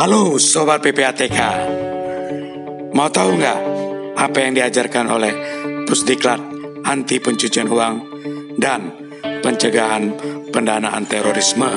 Halo 0.00 0.40
Sobat 0.40 0.80
PPATK 0.80 1.36
Mau 2.96 3.12
tahu 3.12 3.36
nggak 3.36 3.60
apa 4.16 4.38
yang 4.40 4.56
diajarkan 4.56 5.04
oleh 5.12 5.32
Pusdiklat 5.84 6.40
Anti 6.88 7.20
Pencucian 7.20 7.68
Uang 7.68 7.94
dan 8.56 8.88
Pencegahan 9.20 10.16
Pendanaan 10.48 11.04
Terorisme 11.04 11.68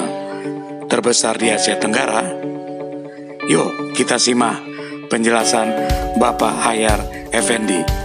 terbesar 0.88 1.36
di 1.36 1.52
Asia 1.52 1.76
Tenggara? 1.76 2.24
Yuk 3.52 3.92
kita 3.92 4.16
simak 4.16 4.64
penjelasan 5.12 5.76
Bapak 6.16 6.56
Hayar 6.72 7.04
Effendi. 7.36 7.99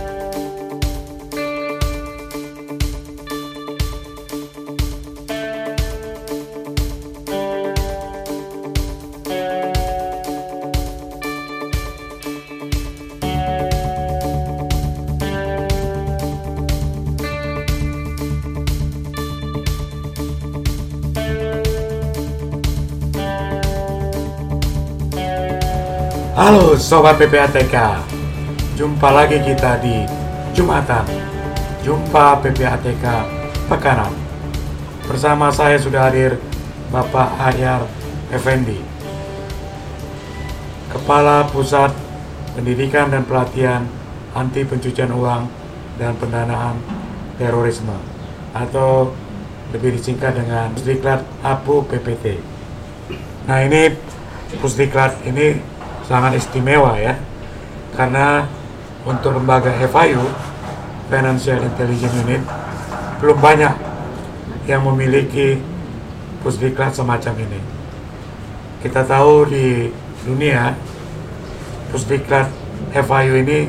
Sobat 26.94 27.18
PPATK 27.18 28.07
Jumpa 28.79 29.11
lagi 29.11 29.43
kita 29.43 29.82
di 29.82 30.07
Jumatan. 30.54 31.03
Jumpa 31.82 32.39
PPATK 32.39 33.03
Pekanan. 33.67 34.14
Bersama 35.03 35.50
saya 35.50 35.75
sudah 35.75 36.06
hadir 36.06 36.39
Bapak 36.94 37.34
Hayar 37.42 37.83
Effendi 38.30 38.78
Kepala 40.95 41.50
Pusat 41.50 41.98
Pendidikan 42.55 43.11
dan 43.11 43.27
Pelatihan 43.27 43.83
Anti 44.31 44.62
Pencucian 44.62 45.11
Uang 45.19 45.50
dan 45.98 46.15
Pendanaan 46.15 46.78
Terorisme 47.42 47.98
Atau 48.55 49.19
lebih 49.75 49.98
disingkat 49.98 50.39
dengan 50.39 50.70
Pusdiklat 50.70 51.27
APU 51.42 51.83
PPT 51.91 52.39
Nah 53.50 53.67
ini 53.67 53.91
Pusdiklat 54.62 55.19
ini 55.27 55.73
sangat 56.05 56.36
istimewa 56.36 56.97
ya. 57.00 57.16
Karena 57.94 58.48
untuk 59.05 59.36
lembaga 59.36 59.70
FIU 59.84 60.24
Financial 61.12 61.60
Intelligence 61.60 62.16
Unit 62.24 62.42
belum 63.20 63.38
banyak 63.38 63.74
yang 64.64 64.84
memiliki 64.84 65.60
pusdiklat 66.41 66.97
semacam 66.97 67.34
ini. 67.44 67.60
Kita 68.84 69.05
tahu 69.05 69.48
di 69.48 69.88
dunia 70.25 70.77
pusdiklat 71.92 72.48
FIU 72.92 73.34
ini 73.44 73.69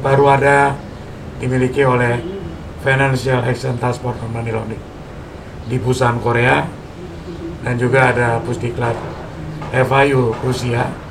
baru 0.00 0.24
ada 0.30 0.76
dimiliki 1.40 1.82
oleh 1.84 2.20
Financial 2.84 3.42
Action 3.42 3.76
Task 3.76 4.00
Force 4.00 4.20
on 4.22 4.30
Money 4.30 4.54
di 5.68 5.76
Busan 5.76 6.22
Korea 6.22 6.64
dan 7.66 7.74
juga 7.76 8.14
ada 8.14 8.40
pusdiklat 8.40 8.94
FIU 9.74 10.32
Rusia 10.40 11.07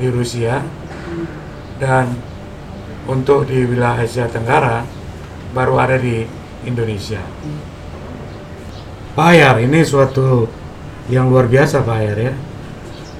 di 0.00 0.08
Rusia 0.08 0.64
dan 1.76 2.16
untuk 3.04 3.44
di 3.44 3.68
wilayah 3.68 4.00
Asia 4.00 4.24
Tenggara 4.32 4.80
baru 5.52 5.76
ada 5.76 6.00
di 6.00 6.24
Indonesia. 6.64 7.20
Pak 9.12 9.26
Ayar, 9.36 9.60
ini 9.60 9.84
suatu 9.84 10.48
yang 11.12 11.28
luar 11.28 11.50
biasa 11.50 11.84
Pak 11.84 11.96
Ayar 12.00 12.18
ya. 12.18 12.34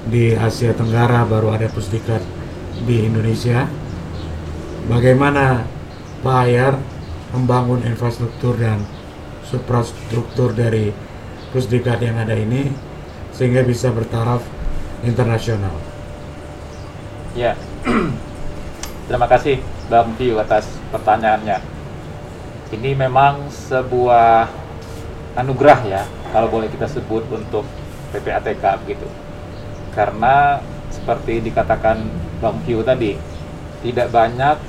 Di 0.01 0.33
Asia 0.33 0.73
Tenggara 0.73 1.21
baru 1.29 1.53
ada 1.53 1.69
pusdikat 1.69 2.25
di 2.81 3.05
Indonesia. 3.05 3.69
Bagaimana 4.89 5.61
Pak 6.25 6.37
Ayar 6.47 6.73
membangun 7.37 7.85
infrastruktur 7.85 8.57
dan 8.57 8.81
suprastruktur 9.45 10.55
dari 10.57 10.89
pusdikat 11.51 12.01
yang 12.01 12.17
ada 12.17 12.33
ini 12.33 12.71
sehingga 13.35 13.61
bisa 13.61 13.91
bertaraf 13.91 14.41
internasional. 15.03 15.90
Ya, 17.31 17.55
terima 19.07 19.27
kasih 19.31 19.63
Bang 19.87 20.11
View 20.19 20.35
atas 20.35 20.67
pertanyaannya. 20.91 21.63
Ini 22.75 22.91
memang 22.95 23.47
sebuah 23.51 24.51
anugerah 25.39 25.79
ya, 25.87 26.03
kalau 26.35 26.51
boleh 26.51 26.67
kita 26.67 26.91
sebut 26.91 27.23
untuk 27.31 27.63
PPATK 28.11 28.83
begitu. 28.83 29.07
Karena 29.95 30.59
seperti 30.91 31.39
dikatakan 31.39 32.03
Bang 32.43 32.59
View 32.67 32.83
tadi, 32.83 33.15
tidak 33.79 34.11
banyak 34.11 34.59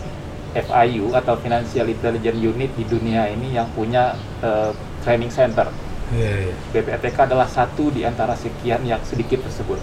FIU 0.54 1.18
atau 1.18 1.34
Financial 1.42 1.86
Intelligence 1.88 2.38
Unit 2.38 2.70
di 2.78 2.84
dunia 2.86 3.26
ini 3.26 3.58
yang 3.58 3.66
punya 3.74 4.14
uh, 4.38 4.70
training 5.02 5.34
center. 5.34 5.66
Yeah, 6.14 6.52
yeah. 6.52 6.56
BPATK 6.70 7.26
adalah 7.26 7.48
satu 7.50 7.90
di 7.90 8.06
antara 8.06 8.38
sekian 8.38 8.86
yang 8.86 9.02
sedikit 9.02 9.42
tersebut. 9.42 9.80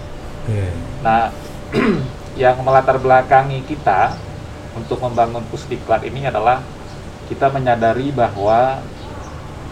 Yeah. 0.47 0.71
Nah, 1.01 1.33
yang 2.39 2.55
melatar 2.63 2.95
belakangi 2.95 3.59
kita 3.67 4.15
untuk 4.71 5.03
membangun 5.03 5.43
pusdiklat 5.51 6.07
ini 6.07 6.31
adalah 6.31 6.63
kita 7.27 7.51
menyadari 7.51 8.15
bahwa 8.15 8.79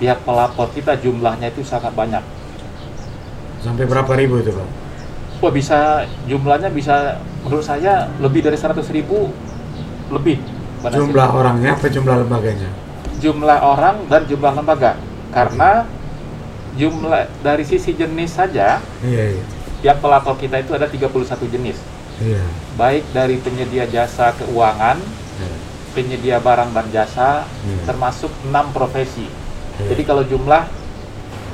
pihak 0.03 0.19
pelapor 0.27 0.67
kita 0.75 0.99
jumlahnya 0.99 1.47
itu 1.47 1.63
sangat 1.63 1.95
banyak. 1.95 2.19
Sampai 3.63 3.87
berapa 3.87 4.11
ribu 4.19 4.43
itu 4.43 4.51
Pak? 4.51 4.67
Wah 5.39 5.53
bisa 5.55 6.03
jumlahnya 6.27 6.67
bisa 6.67 7.23
menurut 7.47 7.63
saya 7.63 8.11
lebih 8.19 8.43
dari 8.43 8.59
100 8.59 8.83
ribu 8.91 9.31
lebih. 10.11 10.43
Jumlah 10.83 11.27
sih. 11.31 11.39
orangnya 11.39 11.71
apa 11.71 11.87
jumlah 11.87 12.15
lembaganya? 12.27 12.69
Jumlah 13.23 13.59
orang 13.63 13.95
dan 14.11 14.27
jumlah 14.27 14.53
lembaga. 14.53 14.99
Karena 15.31 15.87
jumlah 16.75 17.31
dari 17.41 17.63
sisi 17.63 17.95
jenis 17.95 18.37
saja, 18.37 18.83
iya, 19.01 19.23
iya. 19.33 19.43
pihak 19.81 19.97
pelapor 20.03 20.35
kita 20.35 20.61
itu 20.61 20.75
ada 20.75 20.85
31 20.85 21.09
jenis 21.49 21.96
yeah. 22.23 22.47
baik 22.77 23.03
dari 23.13 23.37
penyedia 23.41 23.85
jasa 23.89 24.33
keuangan, 24.37 24.97
yeah. 25.41 25.57
penyedia 25.93 26.37
barang 26.41 26.73
dan 26.73 26.87
jasa, 26.89 27.45
yeah. 27.45 27.83
termasuk 27.85 28.31
enam 28.47 28.69
profesi. 28.73 29.27
Yeah. 29.81 29.93
Jadi 29.93 30.01
kalau 30.05 30.23
jumlah 30.25 30.63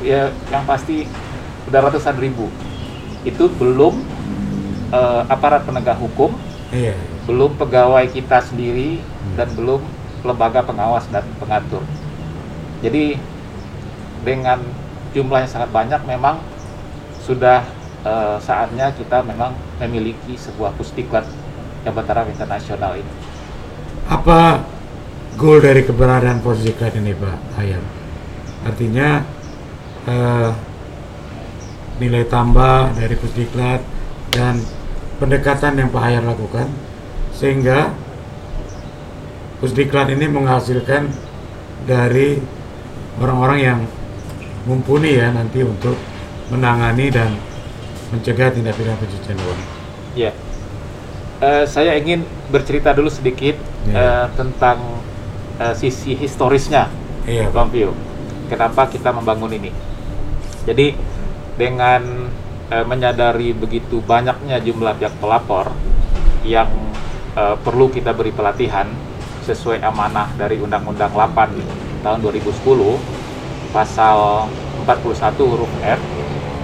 ya 0.04 0.32
yang 0.52 0.64
pasti 0.68 1.08
udah 1.68 1.80
ratusan 1.90 2.20
ribu. 2.20 2.52
Itu 3.24 3.48
belum 3.56 4.04
uh, 4.92 5.24
aparat 5.32 5.64
penegak 5.64 6.00
hukum, 6.00 6.36
yeah. 6.76 6.96
belum 7.28 7.56
pegawai 7.56 8.04
kita 8.12 8.44
sendiri 8.44 9.00
hmm. 9.00 9.36
dan 9.40 9.48
belum 9.56 9.80
lembaga 10.24 10.64
pengawas 10.64 11.08
dan 11.12 11.24
pengatur. 11.40 11.84
Jadi 12.84 13.20
dengan 14.24 14.60
jumlah 15.12 15.44
yang 15.44 15.52
sangat 15.52 15.72
banyak 15.72 16.00
memang 16.08 16.40
sudah 17.24 17.64
uh, 18.04 18.38
saatnya 18.40 18.92
kita 18.96 19.24
memang 19.24 19.56
memiliki 19.80 20.36
sebuah 20.36 20.76
pusdiklat 20.76 21.26
yang 21.84 21.94
bertaraf 21.96 22.28
internasional 22.30 22.96
ini. 22.96 23.14
Apa 24.08 24.64
goal 25.40 25.64
dari 25.64 25.84
keberadaan 25.84 26.44
pusdiklat 26.44 26.96
ini 27.00 27.16
Pak 27.16 27.38
Ayam? 27.60 27.84
Artinya 28.64 29.24
uh, 30.08 30.52
nilai 32.00 32.24
tambah 32.28 32.96
dari 32.96 33.16
pusdiklat 33.20 33.82
dan 34.32 34.60
pendekatan 35.20 35.80
yang 35.80 35.90
Pak 35.92 36.04
Ayar 36.04 36.24
lakukan 36.26 36.68
sehingga 37.36 37.92
pusdiklat 39.60 40.12
ini 40.12 40.28
menghasilkan 40.28 41.12
dari 41.88 42.40
orang-orang 43.20 43.60
yang 43.60 43.80
mumpuni 44.64 45.20
ya 45.20 45.32
nanti 45.36 45.60
untuk 45.64 45.96
menangani 46.48 47.12
dan 47.12 47.36
mencegah 48.14 48.54
tindak 48.54 48.78
pidana 48.78 48.98
pencucian 49.02 49.38
uang. 49.42 49.60
Ya, 50.14 50.32
uh, 51.42 51.66
saya 51.66 51.98
ingin 51.98 52.22
bercerita 52.54 52.94
dulu 52.94 53.10
sedikit 53.10 53.58
ya. 53.90 53.98
uh, 53.98 54.28
tentang 54.38 54.78
uh, 55.58 55.74
sisi 55.74 56.14
historisnya, 56.14 56.94
ya, 57.26 57.50
Bang 57.50 57.74
Pio. 57.74 57.98
Kenapa 58.48 58.86
kita 58.86 59.10
membangun 59.10 59.50
ini? 59.58 59.74
Jadi 60.70 60.94
dengan 61.58 62.30
uh, 62.70 62.86
menyadari 62.86 63.52
begitu 63.58 64.00
banyaknya 64.06 64.62
jumlah 64.62 64.94
pihak 65.02 65.18
pelapor 65.18 65.74
yang 66.46 66.70
uh, 67.34 67.58
perlu 67.58 67.90
kita 67.90 68.14
beri 68.14 68.30
pelatihan 68.30 68.86
sesuai 69.44 69.84
amanah 69.84 70.32
dari 70.40 70.56
Undang-Undang 70.62 71.12
8 71.12 72.06
tahun 72.06 72.20
2010 72.24 73.76
pasal 73.76 74.48
41 74.88 75.50
huruf 75.52 75.72
F 75.84 76.02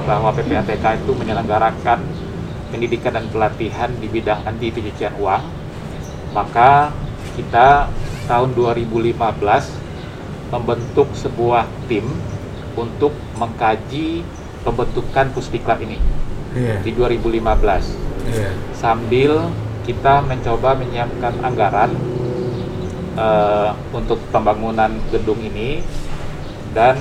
bahwa 0.10 0.34
PPATK 0.34 1.06
itu 1.06 1.14
menyelenggarakan 1.14 2.02
pendidikan 2.74 3.14
dan 3.14 3.30
pelatihan 3.30 3.94
di 4.02 4.10
bidang 4.10 4.42
anti 4.42 4.74
pencucian 4.74 5.14
uang, 5.22 5.44
maka 6.34 6.90
kita 7.38 7.86
tahun 8.26 8.58
2015 8.58 9.14
membentuk 10.50 11.14
sebuah 11.14 11.70
tim 11.86 12.10
untuk 12.74 13.14
mengkaji 13.38 14.26
pembentukan 14.66 15.30
Pusdiklat 15.30 15.78
ini 15.86 16.02
yeah. 16.58 16.82
di 16.82 16.90
2015 16.94 17.46
yeah. 18.34 18.54
sambil 18.74 19.54
kita 19.86 20.22
mencoba 20.26 20.78
menyiapkan 20.78 21.34
anggaran 21.42 21.94
uh, 23.18 23.74
untuk 23.94 24.22
pembangunan 24.30 24.94
gedung 25.10 25.42
ini 25.42 25.82
dan 26.74 26.98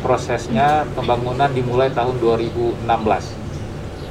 prosesnya 0.00 0.86
pembangunan 0.96 1.50
dimulai 1.50 1.90
tahun 1.90 2.18
2016 2.22 2.84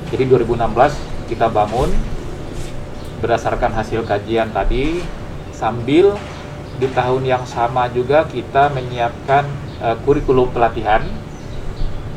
jadi 0.08 0.24
2016 0.24 1.28
kita 1.28 1.52
bangun 1.52 1.92
berdasarkan 3.20 3.76
hasil 3.76 4.08
kajian 4.08 4.56
tadi 4.56 5.04
sambil 5.52 6.16
di 6.78 6.88
tahun 6.94 7.26
yang 7.26 7.44
sama 7.44 7.90
juga 7.90 8.24
kita 8.30 8.70
menyiapkan 8.72 9.44
uh, 9.82 9.98
kurikulum 10.06 10.54
pelatihan. 10.54 11.04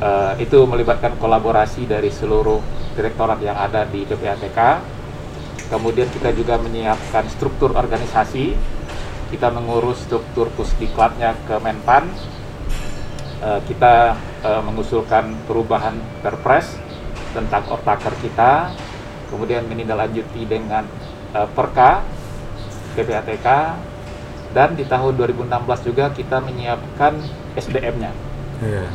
Uh, 0.01 0.33
itu 0.41 0.57
melibatkan 0.65 1.13
kolaborasi 1.21 1.85
dari 1.85 2.09
seluruh 2.09 2.65
direktorat 2.97 3.37
yang 3.45 3.53
ada 3.53 3.85
di 3.85 4.09
PPATK 4.09 4.81
kemudian 5.69 6.09
kita 6.09 6.33
juga 6.33 6.57
menyiapkan 6.57 7.29
struktur 7.29 7.77
organisasi. 7.77 8.57
Kita 9.29 9.47
mengurus 9.53 10.03
struktur 10.03 10.51
pusdiklatnya 10.59 11.39
ke 11.47 11.55
Menpan 11.63 12.11
uh, 13.43 13.61
kita 13.65 14.17
uh, 14.45 14.63
mengusulkan 14.65 15.37
perubahan 15.45 15.97
perpres 16.25 16.77
tentang 17.31 17.63
ortaker 17.71 18.13
kita 18.21 18.73
kemudian 19.31 19.65
menindaklanjuti 19.71 20.43
dengan 20.45 20.85
uh, 21.33 21.47
perka 21.47 22.03
PPATK 22.99 23.47
dan 24.51 24.75
di 24.75 24.83
tahun 24.83 25.15
2016 25.15 25.87
juga 25.87 26.11
kita 26.11 26.43
menyiapkan 26.43 27.23
SDM-nya. 27.55 28.11
Yeah. 28.59 28.91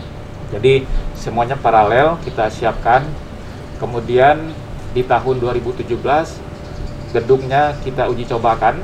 Jadi 0.52 0.84
semuanya 1.16 1.56
paralel 1.56 2.20
kita 2.22 2.52
siapkan. 2.52 3.08
Kemudian 3.76 4.56
di 4.96 5.04
tahun 5.04 5.40
2017 5.40 6.00
gedungnya 7.12 7.76
kita 7.84 8.08
uji 8.08 8.24
cobakan 8.28 8.80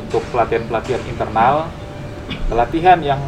untuk 0.00 0.24
pelatihan-pelatihan 0.32 1.04
internal, 1.08 1.68
pelatihan 2.48 3.00
yang 3.04 3.20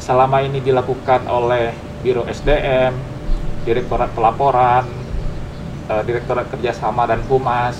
selama 0.00 0.40
ini 0.40 0.64
dilakukan 0.64 1.28
oleh 1.28 1.76
Biro 2.00 2.24
SDM, 2.24 2.96
Direktorat 3.68 4.08
Pelaporan, 4.16 4.88
eh, 5.92 6.02
Direktorat 6.08 6.48
Kerjasama 6.48 7.04
dan 7.04 7.20
Humas, 7.28 7.76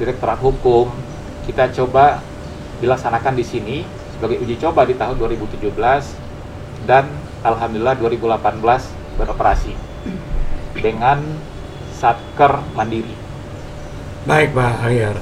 Direktorat 0.00 0.40
Hukum, 0.40 0.88
kita 1.44 1.68
coba 1.76 2.24
dilaksanakan 2.80 3.36
di 3.36 3.44
sini 3.44 3.76
sebagai 4.16 4.40
uji 4.40 4.56
coba 4.56 4.88
di 4.88 4.96
tahun 4.96 5.20
2017 5.20 6.16
dan 6.88 7.04
alhamdulillah 7.44 8.00
2018 8.00 8.88
beroperasi 9.20 9.76
dengan 10.80 11.20
satker 11.92 12.64
mandiri. 12.72 13.12
Baik 14.24 14.56
Pak 14.56 14.72
Hayar, 14.84 15.16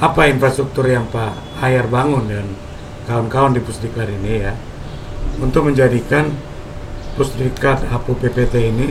apa 0.00 0.20
infrastruktur 0.28 0.88
yang 0.88 1.04
Pak 1.12 1.60
Hayar 1.60 1.88
bangun 1.88 2.24
dan 2.28 2.46
kawan-kawan 3.04 3.52
di 3.52 3.60
Pusdiklat 3.60 4.08
ini 4.08 4.32
ya 4.48 4.52
untuk 5.40 5.68
menjadikan 5.70 6.30
Pusdiklat 7.14 7.86
HPU 7.86 8.18
PPT 8.18 8.74
ini 8.74 8.90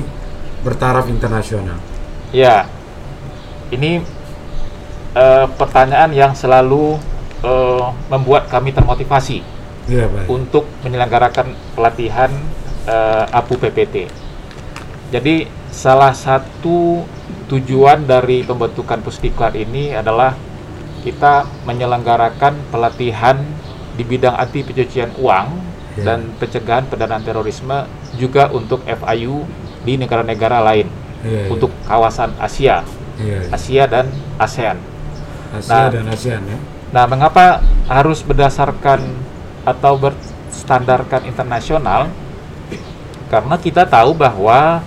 bertaraf 0.63 1.11
internasional? 1.11 1.75
Ya, 2.31 2.71
ini 3.67 3.99
uh, 5.11 5.45
pertanyaan 5.59 6.15
yang 6.15 6.31
selalu 6.31 6.97
uh, 7.43 7.91
membuat 8.07 8.47
kami 8.47 8.71
termotivasi 8.71 9.43
ya, 9.91 10.07
baik. 10.07 10.27
untuk 10.31 10.63
menyelenggarakan 10.87 11.51
pelatihan 11.75 12.31
uh, 12.87 13.27
APU 13.35 13.59
PPT. 13.59 14.07
Jadi 15.11 15.45
salah 15.69 16.15
satu 16.15 17.03
tujuan 17.51 18.07
dari 18.07 18.41
pembentukan 18.41 19.03
Pusdiklat 19.03 19.53
ini 19.59 19.93
adalah 19.93 20.33
kita 21.03 21.43
menyelenggarakan 21.67 22.71
pelatihan 22.71 23.35
di 23.93 24.03
bidang 24.07 24.33
anti 24.33 24.63
pencucian 24.63 25.11
uang 25.19 25.72
ya. 25.97 26.03
dan 26.05 26.19
pencegahan 26.37 26.85
pendanaan 26.89 27.23
terorisme 27.23 27.85
juga 28.17 28.49
untuk 28.49 28.81
FIU 28.85 29.45
di 29.83 29.99
negara-negara 29.99 30.63
lain 30.63 30.87
ya, 31.25 31.47
ya. 31.47 31.51
untuk 31.51 31.71
kawasan 31.85 32.33
Asia, 32.39 32.81
ya, 33.19 33.47
ya. 33.47 33.51
Asia 33.51 33.83
dan 33.89 34.05
ASEAN. 34.39 34.77
Asia 35.53 35.69
nah, 35.69 35.87
dan 35.91 36.05
ASEAN 36.09 36.41
ya. 36.47 36.57
Nah, 36.93 37.09
mengapa 37.09 37.65
harus 37.89 38.21
berdasarkan 38.21 39.01
atau 39.65 39.97
berstandarkan 39.97 41.25
internasional? 41.25 42.05
Karena 43.33 43.57
kita 43.57 43.89
tahu 43.89 44.13
bahwa 44.13 44.85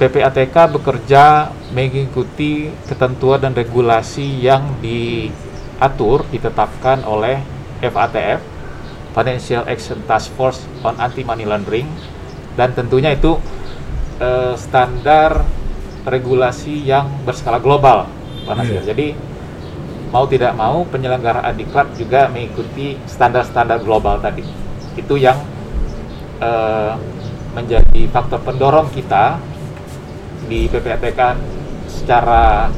PPATK 0.00 0.80
bekerja 0.80 1.52
mengikuti 1.76 2.72
ketentuan 2.88 3.36
dan 3.36 3.52
regulasi 3.52 4.48
yang 4.48 4.64
diatur, 4.80 6.24
ditetapkan 6.32 7.04
oleh 7.04 7.36
FATF, 7.84 8.53
Financial 9.14 9.62
Action 9.64 10.02
Task 10.10 10.34
Force 10.34 10.66
on 10.82 10.98
Anti 10.98 11.22
Money 11.22 11.46
Laundering, 11.46 11.86
dan 12.58 12.74
tentunya 12.74 13.14
itu 13.14 13.38
eh, 14.18 14.58
standar 14.58 15.46
regulasi 16.04 16.84
yang 16.84 17.08
berskala 17.24 17.56
global, 17.62 18.04
Pak 18.44 18.54
Nasir. 18.60 18.84
Yeah. 18.84 18.92
Jadi 18.92 19.06
mau 20.12 20.28
tidak 20.30 20.52
mau 20.54 20.86
penyelenggaraan 20.86 21.58
diklat 21.58 21.90
juga 21.98 22.30
mengikuti 22.30 22.94
standar-standar 23.08 23.82
global 23.82 24.22
tadi. 24.22 24.46
Itu 24.94 25.18
yang 25.18 25.34
uh, 26.38 26.94
menjadi 27.50 28.06
faktor 28.14 28.38
pendorong 28.46 28.94
kita 28.94 29.42
di 30.46 30.70
PPATK 30.70 31.34
secara 31.90 32.70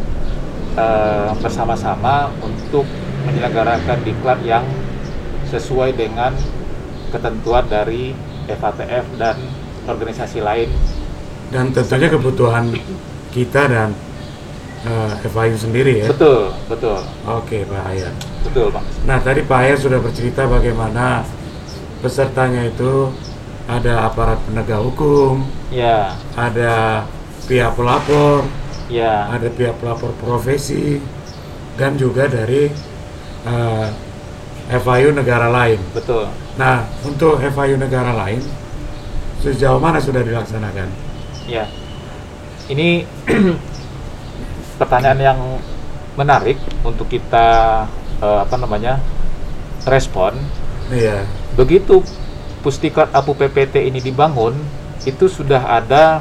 uh, 0.80 1.28
bersama-sama 1.44 2.32
untuk 2.40 2.88
menyelenggarakan 3.28 4.00
diklat 4.00 4.40
yang 4.48 4.64
sesuai 5.50 5.94
dengan 5.94 6.34
ketentuan 7.14 7.64
dari 7.70 8.12
FATF 8.46 9.06
dan 9.18 9.36
organisasi 9.86 10.42
lain. 10.42 10.70
Dan 11.50 11.70
tentunya 11.70 12.10
kebutuhan 12.10 12.74
kita 13.30 13.70
dan 13.70 13.94
uh, 14.86 15.14
eh, 15.14 15.28
FIU 15.30 15.56
sendiri 15.58 15.92
ya? 16.02 16.08
Betul, 16.10 16.50
betul. 16.66 16.98
Oke 17.26 17.62
Pak 17.66 17.82
Hayat. 17.86 18.14
Betul 18.42 18.74
Pak. 18.74 18.82
Nah 19.06 19.18
tadi 19.22 19.40
Pak 19.46 19.58
Hayat 19.62 19.78
sudah 19.82 19.98
bercerita 20.02 20.46
bagaimana 20.50 21.22
pesertanya 22.02 22.66
itu 22.66 23.10
ada 23.66 24.06
aparat 24.06 24.38
penegak 24.46 24.78
hukum, 24.78 25.42
ya. 25.74 26.14
ada 26.38 27.02
pihak 27.50 27.74
pelapor, 27.74 28.46
ya. 28.86 29.26
ada 29.26 29.50
pihak 29.50 29.74
pelapor 29.82 30.14
profesi, 30.22 31.02
dan 31.74 31.98
juga 31.98 32.30
dari 32.30 32.70
uh, 33.42 33.90
FIU 34.66 35.14
negara 35.14 35.46
lain. 35.46 35.78
Betul. 35.94 36.26
Nah 36.58 36.86
untuk 37.06 37.38
FIU 37.38 37.78
negara 37.78 38.10
lain 38.14 38.42
sejauh 39.40 39.78
mana 39.78 40.02
sudah 40.02 40.26
dilaksanakan? 40.26 40.88
Ya, 41.46 41.70
ini 42.66 43.06
pertanyaan 44.80 45.20
yang 45.22 45.40
menarik 46.18 46.58
untuk 46.82 47.06
kita 47.06 47.46
uh, 48.18 48.38
apa 48.42 48.56
namanya 48.58 48.98
respon. 49.86 50.34
Iya. 50.90 51.22
Begitu 51.54 52.02
Pustiklat 52.66 53.14
Apu 53.14 53.38
PPT 53.38 53.86
ini 53.86 54.02
dibangun, 54.02 54.58
itu 55.06 55.30
sudah 55.30 55.62
ada 55.78 56.18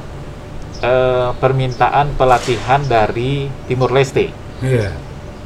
uh, 0.86 1.34
permintaan 1.42 2.14
pelatihan 2.14 2.86
dari 2.86 3.50
Timur 3.66 3.90
Leste. 3.90 4.30
Iya. 4.62 4.94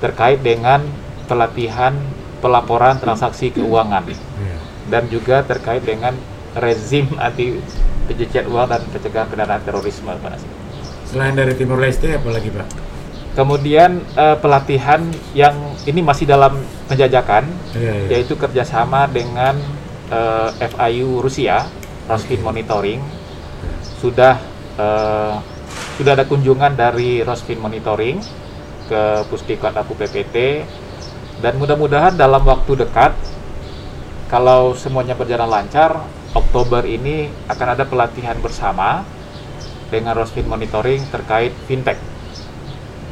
Terkait 0.03 0.44
dengan 0.44 0.84
pelatihan 1.32 1.96
pelaporan 2.39 2.98
transaksi 2.98 3.51
keuangan. 3.53 4.08
Iya. 4.10 4.58
Dan 4.89 5.03
juga 5.12 5.46
terkait 5.46 5.86
dengan 5.86 6.17
rezim 6.58 7.05
anti 7.22 7.62
pencucian 8.10 8.50
uang 8.50 8.67
dan 8.67 8.81
pencegahan 8.89 9.27
pendanaan 9.29 9.62
terorisme, 9.62 10.10
Pak 10.10 10.29
Nasir. 10.34 10.51
Selain 11.05 11.34
dari 11.38 11.53
Timur 11.53 11.77
Leste, 11.77 12.10
apa 12.17 12.29
lagi, 12.34 12.50
Pak? 12.50 12.67
Kemudian 13.38 14.01
uh, 14.17 14.36
pelatihan 14.41 15.05
yang 15.38 15.53
ini 15.86 16.01
masih 16.01 16.25
dalam 16.25 16.58
penjajakan, 16.89 17.46
yeah, 17.77 18.10
yeah. 18.10 18.17
yaitu 18.17 18.34
kerjasama 18.34 19.05
dengan 19.05 19.55
eh, 20.10 20.50
FIU 20.74 21.22
Rusia, 21.22 21.69
Rosfin 22.10 22.41
Monitoring. 22.41 22.98
Sudah 24.01 24.41
uh, 24.75 25.38
sudah 26.01 26.17
ada 26.17 26.25
kunjungan 26.25 26.74
dari 26.74 27.22
Rosfin 27.22 27.62
Monitoring 27.62 28.17
ke 28.89 29.01
Pusdiklat 29.29 29.77
Aku 29.77 29.93
PPT 29.93 30.65
dan 31.39 31.55
mudah-mudahan 31.55 32.19
dalam 32.19 32.43
waktu 32.43 32.84
dekat 32.84 33.15
kalau 34.27 34.75
semuanya 34.75 35.15
berjalan 35.15 35.50
lancar 35.50 36.03
Oktober 36.36 36.86
ini 36.86 37.31
akan 37.50 37.67
ada 37.74 37.84
pelatihan 37.88 38.38
bersama 38.38 39.01
dengan 39.89 40.13
Rosfin 40.13 40.46
Monitoring 40.46 41.01
terkait 41.10 41.55
fintech 41.65 41.98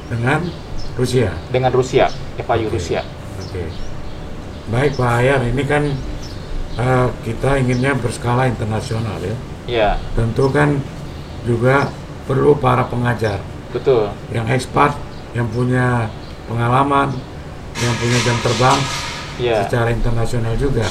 dengan 0.08 0.46
Rusia. 0.98 1.30
Dengan 1.50 1.72
Rusia, 1.74 2.10
FIU 2.38 2.68
okay. 2.68 2.74
Rusia. 2.74 3.02
Oke. 3.42 3.50
Okay. 3.54 3.68
Baik 4.68 4.92
Pak 5.00 5.10
Hayar, 5.10 5.42
ini 5.48 5.64
kan 5.64 5.84
uh, 6.76 7.08
kita 7.24 7.62
inginnya 7.62 7.96
berskala 7.96 8.50
internasional 8.50 9.18
ya. 9.24 9.36
Ya. 9.68 9.90
Tentu 10.16 10.52
kan 10.52 10.80
juga 11.48 11.88
perlu 12.28 12.58
para 12.60 12.84
pengajar. 12.88 13.40
Betul. 13.72 14.12
Yang 14.32 14.48
expert, 14.60 14.94
yang 15.32 15.48
punya 15.52 16.12
pengalaman, 16.52 17.16
yang 17.78 17.94
punya 18.02 18.20
jam 18.26 18.38
terbang 18.42 18.80
ya. 19.38 19.58
secara 19.66 19.90
internasional 19.94 20.54
juga. 20.58 20.86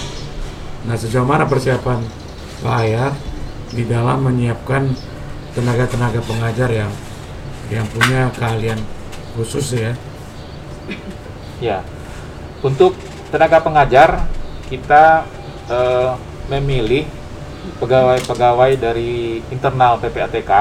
Nah 0.86 0.94
sejauh 0.94 1.26
mana 1.26 1.46
persiapan 1.50 1.98
Pak 2.62 2.74
Ayar 2.86 3.12
di 3.74 3.82
dalam 3.84 4.22
menyiapkan 4.22 4.94
tenaga-tenaga 5.56 6.20
pengajar 6.22 6.70
yang 6.70 6.92
yang 7.72 7.86
punya 7.90 8.30
keahlian 8.38 8.78
khusus 9.34 9.74
ya? 9.74 9.92
Ya, 11.58 11.82
untuk 12.62 12.94
tenaga 13.32 13.58
pengajar 13.64 14.28
kita 14.70 15.26
uh, 15.66 16.14
memilih 16.46 17.08
pegawai-pegawai 17.82 18.78
dari 18.78 19.42
internal 19.50 19.98
PPATK 19.98 20.52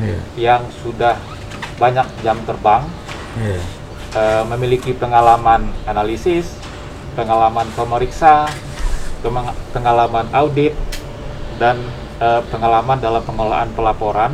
yeah. 0.00 0.22
yang 0.38 0.62
sudah 0.80 1.20
banyak 1.76 2.06
jam 2.24 2.38
terbang, 2.48 2.86
yeah. 3.36 3.60
Uh, 4.14 4.44
memiliki 4.54 4.94
pengalaman 4.94 5.68
analisis, 5.84 6.54
pengalaman 7.18 7.66
pemeriksa, 7.74 8.48
pengalaman 9.74 10.28
audit, 10.32 10.72
dan 11.58 11.80
uh, 12.22 12.40
pengalaman 12.48 13.02
dalam 13.02 13.20
pengelolaan 13.26 13.70
pelaporan 13.74 14.32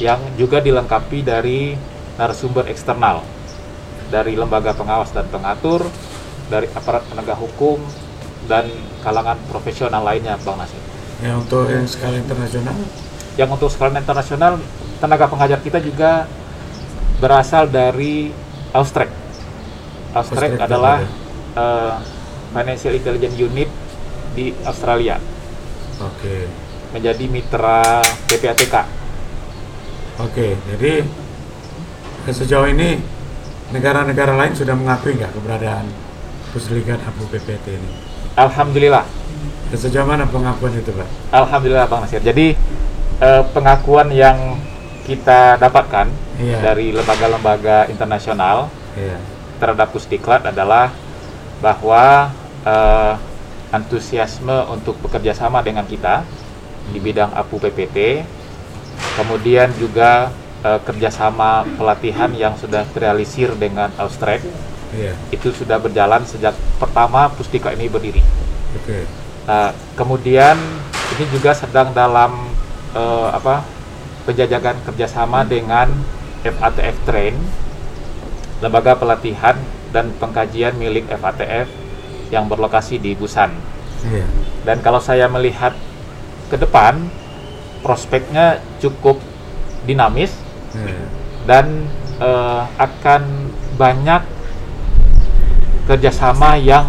yang 0.00 0.20
juga 0.40 0.62
dilengkapi 0.62 1.20
dari 1.20 1.76
narasumber 2.16 2.68
eksternal 2.70 3.20
dari 4.10 4.34
lembaga 4.34 4.74
pengawas 4.74 5.14
dan 5.14 5.24
pengatur, 5.30 5.86
dari 6.50 6.66
aparat 6.74 7.06
penegak 7.06 7.38
hukum, 7.38 7.78
dan 8.50 8.66
kalangan 9.06 9.38
profesional 9.48 10.02
lainnya, 10.02 10.34
Bang 10.42 10.58
Nasir. 10.58 10.82
Ya, 11.22 11.38
untuk 11.38 11.70
yang 11.70 11.86
skala 11.86 12.18
internasional? 12.18 12.74
Yang 13.38 13.50
untuk 13.54 13.70
skala 13.70 13.96
internasional, 14.02 14.52
tenaga 14.98 15.30
pengajar 15.30 15.62
kita 15.62 15.78
juga 15.78 16.26
berasal 17.22 17.70
dari 17.70 18.34
Austrek. 18.70 19.10
Austrek 20.14 20.58
adalah 20.58 21.02
uh, 21.54 21.98
Financial 22.54 22.94
Intelligence 22.94 23.36
Unit 23.38 23.68
di 24.34 24.54
Australia. 24.66 25.18
Oke. 26.02 26.18
Okay. 26.18 26.42
Menjadi 26.90 27.24
mitra 27.30 28.02
PPATK. 28.26 28.74
Oke, 30.20 30.52
okay, 30.52 30.52
jadi 30.68 30.92
sejauh 32.28 32.68
ini 32.68 33.00
negara-negara 33.72 34.36
lain 34.36 34.52
sudah 34.52 34.76
mengakui 34.76 35.16
nggak 35.16 35.32
keberadaan 35.32 35.86
Puslikat 36.50 36.98
Abu 37.06 37.24
PPT 37.30 37.78
ini? 37.78 37.90
Alhamdulillah. 38.34 39.06
Dan 39.70 39.78
sejauh 39.78 40.02
mana 40.02 40.26
pengakuan 40.26 40.74
itu, 40.74 40.90
Pak? 40.90 41.08
Alhamdulillah, 41.30 41.86
Bang 41.86 42.02
Nasir. 42.02 42.18
Jadi 42.18 42.58
eh, 43.22 43.42
pengakuan 43.54 44.10
yang 44.10 44.58
kita 45.10 45.58
dapatkan 45.58 46.06
iya. 46.38 46.62
dari 46.62 46.94
lembaga-lembaga 46.94 47.90
internasional 47.90 48.70
iya. 48.94 49.18
terhadap 49.58 49.90
Pusdiklat 49.90 50.46
adalah 50.46 50.94
bahwa 51.58 52.30
eh, 52.62 53.14
antusiasme 53.74 54.70
untuk 54.70 54.98
bekerja 55.02 55.34
sama 55.34 55.62
dengan 55.66 55.86
kita 55.86 56.22
di 56.90 56.98
bidang 56.98 57.30
APU 57.34 57.62
PPT, 57.62 58.26
kemudian 59.14 59.70
juga 59.78 60.34
uh, 60.66 60.80
kerjasama 60.82 61.62
pelatihan 61.78 62.30
yang 62.34 62.58
sudah 62.58 62.82
terrealisir 62.90 63.54
dengan 63.54 63.94
Austrek 63.94 64.42
yeah. 64.90 65.14
itu 65.30 65.54
sudah 65.54 65.78
berjalan 65.78 66.26
sejak 66.26 66.54
pertama 66.82 67.30
Pustika 67.30 67.70
ini 67.70 67.86
berdiri. 67.86 68.22
Okay. 68.82 69.06
Nah, 69.46 69.70
kemudian 69.94 70.58
ini 71.18 71.24
juga 71.30 71.54
sedang 71.54 71.94
dalam 71.94 72.50
uh, 72.94 73.30
apa 73.34 73.62
penjajakan 74.24 74.76
kerjasama 74.84 75.44
dengan 75.44 75.90
FATF 76.44 76.96
Train, 77.04 77.36
lembaga 78.60 78.96
pelatihan 78.96 79.56
dan 79.90 80.12
pengkajian 80.16 80.76
milik 80.76 81.08
FATF 81.08 81.68
yang 82.30 82.46
berlokasi 82.46 82.96
di 83.00 83.16
Busan. 83.18 83.50
Yeah. 84.06 84.28
Dan 84.64 84.80
kalau 84.80 85.02
saya 85.02 85.26
melihat 85.26 85.74
ke 86.48 86.56
depan, 86.56 87.10
prospeknya 87.80 88.60
cukup 88.78 89.18
dinamis 89.84 90.32
hmm. 90.76 91.04
dan 91.48 91.88
uh, 92.20 92.68
akan 92.76 93.50
banyak 93.80 94.22
kerjasama 95.88 96.60
yang 96.60 96.86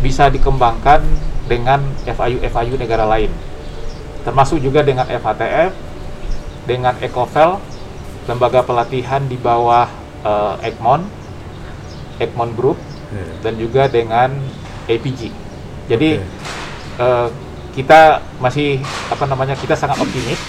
bisa 0.00 0.32
dikembangkan 0.32 1.04
dengan 1.46 1.78
FIU-FIU 2.02 2.74
negara 2.74 3.06
lain, 3.06 3.30
termasuk 4.26 4.58
juga 4.58 4.82
dengan 4.82 5.06
FATF, 5.06 5.70
dengan 6.66 6.98
Ecovel, 6.98 7.62
lembaga 8.26 8.60
pelatihan 8.66 9.22
di 9.24 9.38
bawah 9.38 9.86
uh, 10.26 10.58
Egmont, 10.60 11.06
Egmont 12.18 12.52
Group, 12.58 12.78
hmm. 13.14 13.46
dan 13.46 13.54
juga 13.56 13.86
dengan 13.86 14.34
APG. 14.90 15.30
Jadi 15.86 16.18
okay. 16.18 17.00
uh, 17.00 17.30
kita 17.72 18.18
masih 18.42 18.82
apa 19.12 19.24
namanya 19.30 19.54
kita 19.54 19.78
sangat 19.78 20.00
optimis 20.00 20.40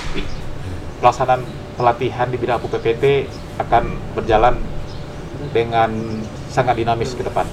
pelaksanaan 0.98 1.46
pelatihan 1.78 2.26
di 2.32 2.38
bidang 2.42 2.58
PPT 2.58 3.30
akan 3.62 3.94
berjalan 4.18 4.58
dengan 5.54 5.94
sangat 6.50 6.82
dinamis 6.82 7.14
ke 7.14 7.22
depan. 7.22 7.46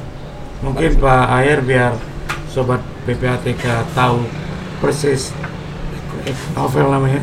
Mungkin 0.64 0.96
Pak 0.96 1.26
Ayer 1.28 1.60
biar 1.60 1.92
sobat 2.48 2.80
PPATK 3.04 3.84
tahu 3.92 4.24
persis 4.80 5.34
novel 6.56 6.88
namanya 6.88 7.20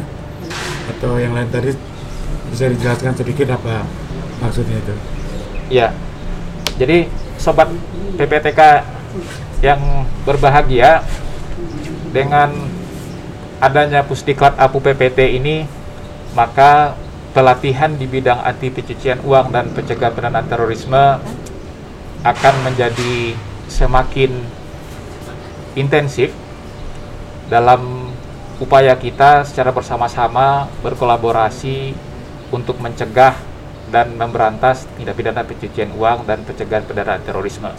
atau 0.98 1.18
yang 1.18 1.32
lain 1.36 1.48
tadi 1.48 1.72
bisa 2.52 2.68
dijelaskan 2.68 3.16
sedikit 3.16 3.56
apa 3.56 3.88
maksudnya 4.44 4.78
itu? 4.80 4.96
Ya, 5.72 5.96
jadi 6.76 7.08
sobat 7.40 7.72
PPTK 8.20 8.84
yang 9.64 10.04
berbahagia 10.28 11.06
dengan 12.12 12.52
adanya 13.62 14.04
Pusdiklat 14.04 14.58
APU 14.58 14.82
PPT 14.82 15.38
ini 15.40 15.64
maka 16.34 16.98
pelatihan 17.32 17.96
di 17.96 18.10
bidang 18.10 18.44
anti 18.44 18.68
pencucian 18.68 19.24
uang 19.24 19.56
dan 19.56 19.72
pencegahan 19.72 20.12
pendanaan 20.12 20.48
terorisme 20.50 21.22
akan 22.22 22.56
menjadi 22.68 23.34
semakin 23.72 24.36
intensif 25.80 26.36
dalam 27.48 28.01
upaya 28.62 28.94
kita 28.94 29.42
secara 29.42 29.74
bersama-sama 29.74 30.70
berkolaborasi 30.86 31.98
untuk 32.54 32.78
mencegah 32.78 33.34
dan 33.90 34.14
memberantas 34.14 34.86
tindak 34.96 35.18
pidana 35.18 35.42
pencucian 35.42 35.90
uang 35.98 36.30
dan 36.30 36.46
pencegahan 36.46 36.86
pendanaan 36.86 37.26
terorisme. 37.26 37.74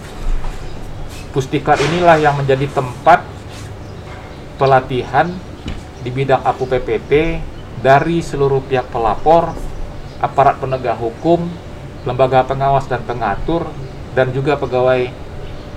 Pustikar 1.31 1.79
inilah 1.79 2.19
yang 2.19 2.35
menjadi 2.35 2.67
tempat 2.69 3.23
pelatihan 4.59 5.31
di 6.03 6.11
bidang 6.11 6.43
APU 6.43 6.67
PPT 6.67 7.39
dari 7.79 8.21
seluruh 8.21 8.61
pihak 8.67 8.91
pelapor, 8.91 9.55
aparat 10.19 10.59
penegak 10.59 10.99
hukum, 10.99 11.47
lembaga 12.05 12.43
pengawas 12.45 12.91
dan 12.91 13.01
pengatur, 13.07 13.71
dan 14.19 14.35
juga 14.35 14.59
pegawai 14.59 15.09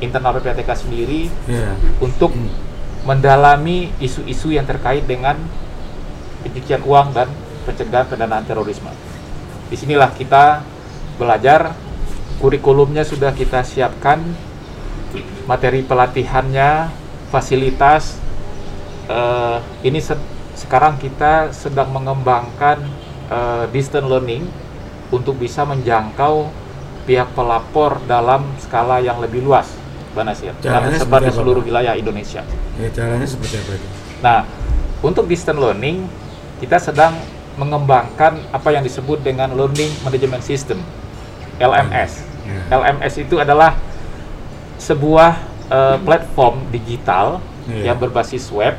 internal 0.04 0.36
PPATK 0.42 0.70
sendiri 0.76 1.32
yeah. 1.48 1.78
untuk 2.04 2.36
hmm. 2.36 2.65
Mendalami 3.06 3.94
isu-isu 4.02 4.52
yang 4.52 4.66
terkait 4.66 5.06
dengan 5.06 5.38
pencucian 6.42 6.82
uang 6.82 7.14
dan 7.14 7.30
pencegahan 7.66 8.10
pendanaan 8.10 8.46
terorisme. 8.46 8.90
Di 9.70 9.78
sinilah 9.78 10.14
kita 10.14 10.62
belajar, 11.18 11.74
kurikulumnya 12.42 13.06
sudah 13.06 13.34
kita 13.34 13.66
siapkan, 13.66 14.22
materi 15.50 15.82
pelatihannya, 15.86 16.90
fasilitas, 17.30 18.18
uh, 19.10 19.62
ini 19.82 20.02
sekarang 20.58 20.98
kita 21.02 21.54
sedang 21.54 21.94
mengembangkan 21.94 22.82
uh, 23.30 23.66
distance 23.70 24.06
learning 24.06 24.46
untuk 25.14 25.38
bisa 25.38 25.66
menjangkau 25.66 26.50
pihak 27.06 27.30
pelapor 27.38 28.02
dalam 28.10 28.46
skala 28.58 28.98
yang 28.98 29.22
lebih 29.22 29.46
luas, 29.46 29.70
Mbak 30.16 30.24
Nasir. 30.24 30.54
Caranya 30.64 30.96
sebar 30.96 31.22
di 31.28 31.32
seluruh 31.36 31.60
apa? 31.60 31.68
wilayah 31.68 31.94
Indonesia. 32.00 32.42
Ya, 32.80 32.90
caranya 32.96 33.28
seperti 33.28 33.56
apa 33.60 33.72
itu? 33.76 33.88
Nah, 34.24 34.40
untuk 35.04 35.28
distance 35.28 35.60
learning 35.60 36.08
kita 36.64 36.80
sedang 36.80 37.20
mengembangkan 37.60 38.40
apa 38.56 38.70
yang 38.72 38.84
disebut 38.84 39.20
dengan 39.24 39.52
Learning 39.52 39.92
Management 40.08 40.44
System, 40.44 40.80
LMS. 41.60 42.24
Ya. 42.48 42.80
LMS 42.80 43.14
itu 43.20 43.36
adalah 43.40 43.76
sebuah 44.80 45.40
uh, 45.72 45.98
platform 46.04 46.68
digital 46.72 47.40
ya. 47.68 47.92
yang 47.92 47.98
berbasis 48.00 48.48
web 48.52 48.76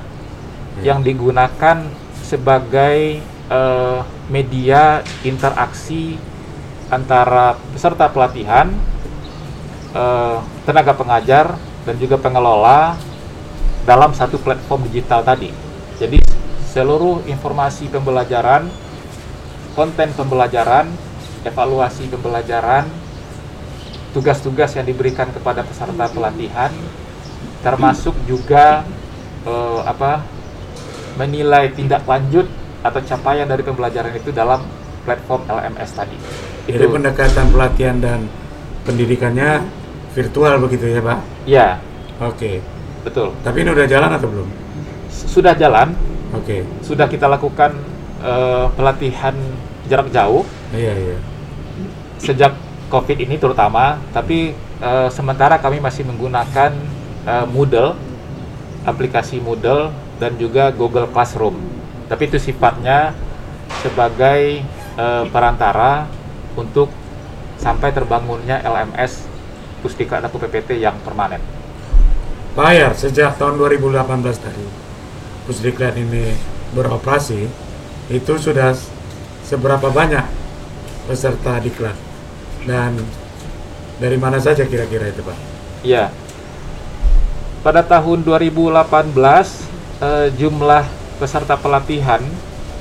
yang 0.85 1.01
digunakan 1.01 1.89
sebagai 2.21 3.23
uh, 3.49 4.05
media 4.29 5.01
interaksi 5.25 6.21
antara 6.93 7.57
peserta 7.73 8.11
pelatihan, 8.11 8.71
uh, 9.97 10.45
tenaga 10.69 10.93
pengajar, 10.93 11.57
dan 11.89 11.95
juga 11.97 12.21
pengelola 12.21 12.99
dalam 13.89 14.13
satu 14.13 14.37
platform 14.43 14.91
digital 14.91 15.23
tadi. 15.23 15.49
Jadi 15.97 16.21
seluruh 16.75 17.25
informasi 17.25 17.89
pembelajaran, 17.89 18.69
konten 19.73 20.13
pembelajaran, 20.13 20.91
evaluasi 21.47 22.11
pembelajaran, 22.11 22.85
tugas-tugas 24.13 24.75
yang 24.75 24.85
diberikan 24.85 25.31
kepada 25.31 25.63
peserta 25.63 26.11
pelatihan, 26.11 26.75
termasuk 27.63 28.13
juga 28.27 28.83
eh, 29.47 29.81
apa 29.87 30.21
menilai 31.17 31.73
tindak 31.73 32.05
lanjut 32.05 32.45
atau 32.85 33.01
capaian 33.01 33.49
dari 33.49 33.65
pembelajaran 33.65 34.13
itu 34.13 34.35
dalam 34.35 34.61
platform 35.07 35.49
LMS 35.49 35.91
tadi. 35.97 36.19
Jadi 36.67 36.83
itu. 36.83 36.93
pendekatan 36.93 37.47
pelatihan 37.55 37.97
dan 38.03 38.21
pendidikannya 38.85 39.65
virtual 40.17 40.57
begitu 40.65 40.89
ya 40.89 41.05
Pak? 41.05 41.19
Iya. 41.45 41.69
Oke. 42.25 42.33
Okay. 42.33 42.57
Betul. 43.05 43.37
Tapi 43.45 43.57
ini 43.61 43.71
udah 43.77 43.87
jalan 43.87 44.11
atau 44.17 44.29
belum? 44.33 44.49
Sudah 45.13 45.53
jalan. 45.53 45.93
Oke. 46.33 46.41
Okay. 46.43 46.61
Sudah 46.81 47.05
kita 47.05 47.29
lakukan 47.29 47.77
uh, 48.25 48.73
pelatihan 48.73 49.37
jarak 49.85 50.09
jauh. 50.09 50.49
Iya 50.73 50.93
iya. 50.97 51.17
Sejak 52.17 52.57
COVID 52.89 53.19
ini 53.21 53.37
terutama, 53.37 54.01
tapi 54.17 54.57
uh, 54.81 55.13
sementara 55.13 55.61
kami 55.61 55.85
masih 55.85 56.09
menggunakan 56.09 56.73
uh, 57.29 57.45
Moodle, 57.45 57.93
aplikasi 58.89 59.37
Moodle 59.39 59.93
dan 60.17 60.35
juga 60.41 60.73
Google 60.73 61.13
Classroom. 61.13 61.61
Tapi 62.09 62.31
itu 62.33 62.41
sifatnya 62.41 63.13
sebagai 63.85 64.65
uh, 64.97 65.29
perantara 65.29 66.09
untuk 66.57 66.89
sampai 67.61 67.91
terbangunnya 67.91 68.63
LMS 68.63 69.36
Pusdiklat 69.87 70.27
Aku 70.27 70.43
PPT 70.43 70.83
yang 70.83 70.99
permanen. 71.07 71.39
Bayar 72.59 72.99
sejak 72.99 73.39
tahun 73.39 73.55
2018 73.63 74.03
tadi 74.43 74.67
Pusdiklat 75.47 75.95
ini 75.95 76.35
beroperasi 76.75 77.47
itu 78.11 78.33
sudah 78.35 78.75
seberapa 79.47 79.87
banyak 79.95 80.27
peserta 81.07 81.63
diklat 81.63 81.95
dan 82.67 82.99
dari 84.03 84.19
mana 84.19 84.43
saja 84.43 84.67
kira-kira 84.67 85.07
itu 85.07 85.23
Pak? 85.23 85.39
Iya. 85.87 86.11
Pada 87.63 87.87
tahun 87.87 88.27
2018 88.27 89.15
eh, 90.03 90.29
jumlah 90.35 90.85
peserta 91.23 91.55
pelatihan 91.55 92.21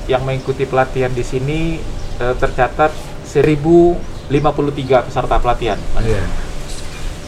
yang 0.06 0.22
mengikuti 0.22 0.66
pelatihan 0.66 1.10
di 1.10 1.24
sini 1.26 1.82
uh, 2.22 2.34
tercatat 2.38 2.94
1053 3.26 5.06
peserta 5.10 5.36
pelatihan. 5.42 5.78
Yeah. 6.02 6.45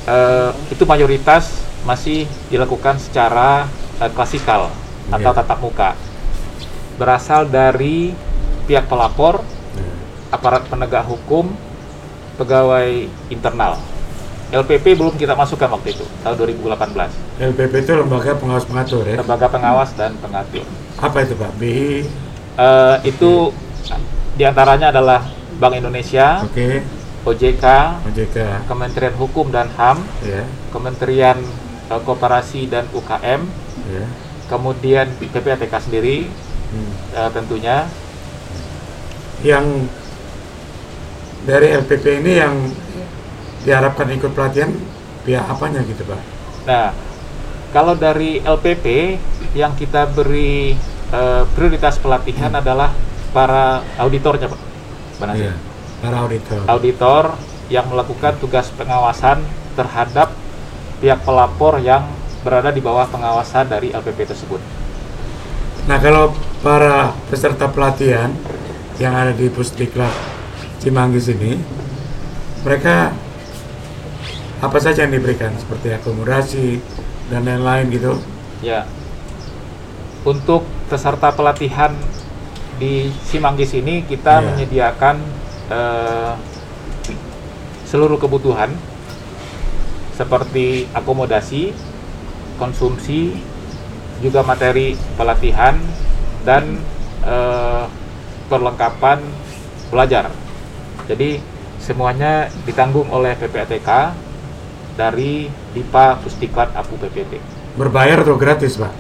Uh, 0.09 0.57
itu 0.73 0.89
mayoritas 0.89 1.53
masih 1.85 2.25
dilakukan 2.49 2.97
secara 2.97 3.69
uh, 4.01 4.09
klasikal 4.09 4.73
yeah. 5.13 5.21
atau 5.21 5.31
tatap 5.37 5.59
muka. 5.61 5.93
Berasal 6.97 7.45
dari 7.45 8.17
pihak 8.65 8.89
pelapor, 8.89 9.45
yeah. 9.77 10.33
aparat 10.33 10.65
penegak 10.65 11.05
hukum, 11.05 11.53
pegawai 12.41 13.05
internal. 13.29 13.77
LPP 14.49 14.97
belum 14.97 15.13
kita 15.21 15.37
masukkan 15.37 15.69
waktu 15.77 15.93
itu, 15.93 16.09
tahun 16.25 16.41
2018. 16.41 17.53
LPP 17.53 17.73
itu 17.85 17.93
lembaga 17.93 18.33
pengawas 18.33 18.65
pengatur 18.65 19.05
ya? 19.05 19.21
Lembaga 19.21 19.47
pengawas 19.53 19.93
dan 19.93 20.17
pengatur. 20.25 20.65
Apa 20.97 21.21
itu 21.21 21.37
Pak? 21.37 21.53
BI? 21.61 22.09
Uh, 22.57 22.97
itu 23.05 23.53
di 24.41 24.49
antaranya 24.49 24.89
adalah 24.89 25.21
Bank 25.61 25.77
Indonesia, 25.77 26.41
okay. 26.49 26.81
OJK, 27.29 27.65
OJK, 28.09 28.37
Kementerian 28.65 29.15
Hukum 29.21 29.53
dan 29.53 29.69
HAM, 29.77 30.01
yeah. 30.25 30.49
Kementerian 30.73 31.37
uh, 31.93 32.01
Koperasi 32.01 32.65
dan 32.73 32.89
UKM, 32.97 33.45
yeah. 33.93 34.09
kemudian 34.49 35.13
PPATK 35.21 35.75
sendiri, 35.77 36.29
hmm. 36.73 36.91
uh, 37.13 37.31
tentunya. 37.33 37.85
Yang 39.45 39.87
dari 41.47 41.69
LPP 41.71 42.05
ini 42.25 42.33
yang 42.43 42.55
diharapkan 43.63 44.11
ikut 44.11 44.35
pelatihan 44.35 44.73
pihak 45.23 45.47
apanya 45.47 45.85
gitu 45.87 46.03
Pak? 46.03 46.21
Nah, 46.67 46.91
kalau 47.71 47.95
dari 47.95 48.41
LPP 48.43 49.17
yang 49.55 49.77
kita 49.77 50.09
beri 50.11 50.75
uh, 51.13 51.45
prioritas 51.53 52.01
pelatihan 52.01 52.57
hmm. 52.57 52.61
adalah 52.65 52.91
para 53.31 53.85
auditornya 54.01 54.49
Pak. 54.49 54.61
Benar 55.19 55.35
iya, 55.37 55.53
para 55.99 56.17
auditor. 56.25 56.61
Auditor 56.67 57.25
yang 57.69 57.87
melakukan 57.91 58.37
tugas 58.41 58.73
pengawasan 58.75 59.45
terhadap 59.77 60.33
pihak 60.99 61.21
pelapor 61.23 61.79
yang 61.79 62.07
berada 62.43 62.73
di 62.73 62.81
bawah 62.81 63.07
pengawasan 63.11 63.69
dari 63.69 63.93
LPP 63.93 64.31
tersebut. 64.31 64.63
Nah, 65.87 65.99
kalau 66.01 66.33
para 66.61 67.13
peserta 67.33 67.69
pelatihan 67.69 68.33
yang 68.99 69.15
ada 69.15 69.33
di 69.33 69.49
Pusdiklat 69.49 70.11
Cimanggis 70.83 71.31
ini, 71.31 71.59
mereka 72.67 73.15
apa 74.59 74.79
saja 74.83 75.07
yang 75.07 75.15
diberikan 75.15 75.55
seperti 75.55 75.95
akomodasi 75.95 76.83
dan 77.31 77.47
lain-lain 77.47 77.87
gitu? 77.95 78.19
Ya, 78.59 78.91
untuk 80.27 80.67
peserta 80.91 81.31
pelatihan 81.31 81.95
di 82.79 83.11
Simanggis 83.27 83.75
ini 83.75 84.03
kita 84.07 84.43
yeah. 84.43 84.47
menyediakan 84.51 85.17
uh, 85.73 86.35
seluruh 87.89 88.21
kebutuhan 88.21 88.73
seperti 90.13 90.91
akomodasi, 90.93 91.71
konsumsi, 92.59 93.39
juga 94.19 94.43
materi 94.43 94.99
pelatihan 95.15 95.79
dan 96.43 96.83
uh, 97.23 97.87
perlengkapan 98.51 99.23
belajar. 99.95 100.29
Jadi 101.07 101.39
semuanya 101.79 102.51
ditanggung 102.67 103.07
oleh 103.15 103.39
PPATK 103.39 103.89
dari 104.99 105.47
DIPA 105.73 106.19
Pusdiklat 106.21 106.75
Apu 106.75 106.99
PPT. 106.99 107.39
Berbayar 107.79 108.27
atau 108.27 108.35
gratis, 108.35 108.75
Pak? 108.75 108.91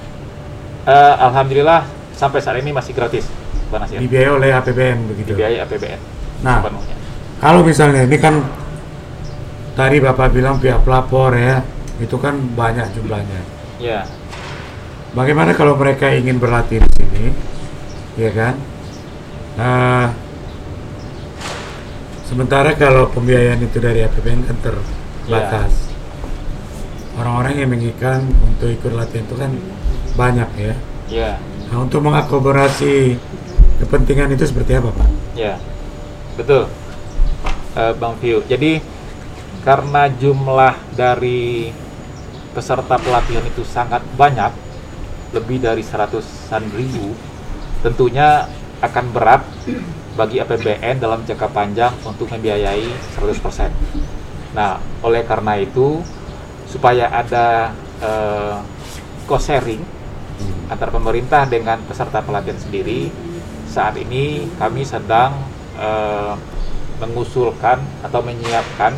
Uh, 0.86 1.14
Alhamdulillah 1.18 1.82
sampai 2.14 2.38
saat 2.38 2.62
ini 2.62 2.70
masih 2.70 2.94
gratis, 2.94 3.26
Pak 3.68 3.78
Nasir. 3.82 3.98
Dibiayai 3.98 4.30
oleh 4.30 4.50
APBN 4.54 4.98
begitu. 5.10 5.34
Dibiayai 5.34 5.58
APBN. 5.66 6.00
Nah, 6.42 6.62
sepenuhnya. 6.62 6.94
kalau 7.42 7.60
misalnya 7.66 8.02
ini 8.06 8.16
kan 8.18 8.34
tadi 9.74 9.98
Bapak 9.98 10.34
bilang 10.34 10.58
pihak 10.62 10.82
pelapor 10.86 11.34
ya, 11.34 11.62
itu 11.98 12.14
kan 12.18 12.38
banyak 12.54 12.86
jumlahnya. 12.94 13.42
Ya. 13.78 14.06
Bagaimana 15.14 15.54
kalau 15.54 15.74
mereka 15.74 16.10
ingin 16.14 16.38
berlatih 16.38 16.78
di 16.82 16.90
sini, 16.94 17.26
ya 18.18 18.30
kan? 18.30 18.54
Nah, 19.58 20.14
sementara 22.26 22.74
kalau 22.78 23.10
pembiayaan 23.10 23.58
itu 23.64 23.82
dari 23.82 24.06
APBN 24.06 24.46
kan 24.46 24.56
terbatas. 24.62 25.72
Ya. 25.74 25.96
Orang-orang 27.18 27.54
yang 27.58 27.70
menginginkan 27.74 28.30
untuk 28.46 28.70
ikut 28.70 28.94
latihan 28.94 29.26
itu 29.26 29.34
kan 29.34 29.50
banyak 30.14 30.50
ya. 30.54 30.74
Ya. 31.08 31.30
Nah, 31.72 31.82
untuk 31.82 32.04
mengakomodasi 32.06 33.18
kepentingan 33.82 34.34
itu 34.38 34.44
seperti 34.46 34.78
apa, 34.78 34.94
Pak? 34.94 35.08
Ya, 35.34 35.58
betul, 36.38 36.70
uh, 37.74 37.92
Bang 37.98 38.14
View. 38.22 38.46
Jadi 38.46 38.78
karena 39.66 40.06
jumlah 40.06 40.78
dari 40.94 41.74
peserta 42.54 42.96
pelatihan 42.96 43.42
itu 43.42 43.66
sangat 43.66 44.00
banyak, 44.14 44.54
lebih 45.34 45.58
dari 45.58 45.82
seratusan 45.82 46.70
ribu, 46.72 47.12
tentunya 47.82 48.46
akan 48.78 49.04
berat 49.10 49.42
bagi 50.14 50.38
APBN 50.38 51.02
dalam 51.02 51.26
jangka 51.26 51.50
panjang 51.50 51.92
untuk 52.06 52.30
membiayai 52.30 52.86
100%. 53.18 54.54
Nah, 54.54 54.78
oleh 55.02 55.22
karena 55.26 55.58
itu, 55.58 56.00
supaya 56.70 57.10
ada 57.10 57.74
uh, 58.00 58.62
cost 59.24 59.50
sharing 59.50 59.80
hmm. 59.80 60.72
antara 60.72 60.92
pemerintah 60.92 61.44
dengan 61.48 61.80
peserta 61.84 62.20
pelatihan 62.20 62.60
sendiri 62.60 63.08
saat 63.68 63.96
ini 64.00 64.48
kami 64.56 64.84
sedang 64.84 65.36
uh, 65.78 66.34
mengusulkan 66.98 67.78
atau 68.02 68.20
menyiapkan 68.20 68.92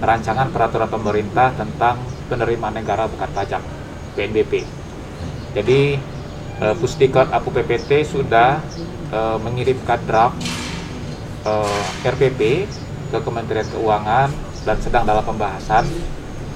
rancangan 0.00 0.48
peraturan 0.48 0.88
pemerintah 0.88 1.52
tentang 1.54 2.00
penerimaan 2.32 2.76
negara 2.76 3.04
bukan 3.06 3.30
pajak 3.36 3.62
PNBP. 4.16 4.64
Jadi 5.52 6.00
uh, 6.62 6.74
Pusdiklat 6.76 7.28
Apu 7.30 7.52
PPT 7.52 8.04
sudah 8.04 8.60
uh, 9.12 9.36
mengirimkan 9.40 10.00
draft 10.08 10.38
uh, 11.44 11.82
RPP 12.04 12.68
ke 13.08 13.18
Kementerian 13.24 13.68
Keuangan 13.72 14.28
dan 14.64 14.76
sedang 14.84 15.04
dalam 15.08 15.24
pembahasan 15.24 15.88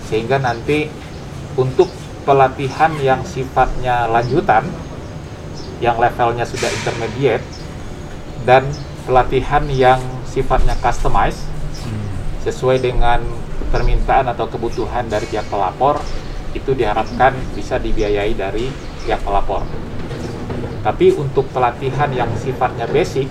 sehingga 0.07 0.37
nanti 0.37 0.93
untuk 1.57 1.89
pelatihan 2.23 2.93
yang 3.01 3.25
sifatnya 3.25 4.07
lanjutan 4.07 4.63
yang 5.83 5.99
levelnya 5.99 6.47
sudah 6.47 6.71
intermediate 6.71 7.43
dan 8.47 8.63
pelatihan 9.05 9.65
yang 9.71 10.01
sifatnya 10.27 10.79
customized 10.79 11.45
sesuai 12.43 12.83
dengan 12.83 13.23
permintaan 13.71 14.29
atau 14.31 14.51
kebutuhan 14.51 15.07
dari 15.07 15.25
pihak 15.31 15.47
pelapor 15.47 16.03
itu 16.53 16.77
diharapkan 16.77 17.33
bisa 17.57 17.81
dibiayai 17.81 18.37
dari 18.37 18.69
pihak 19.07 19.23
pelapor. 19.25 19.65
Tapi 20.83 21.15
untuk 21.15 21.49
pelatihan 21.55 22.11
yang 22.11 22.29
sifatnya 22.37 22.91
basic, 22.91 23.31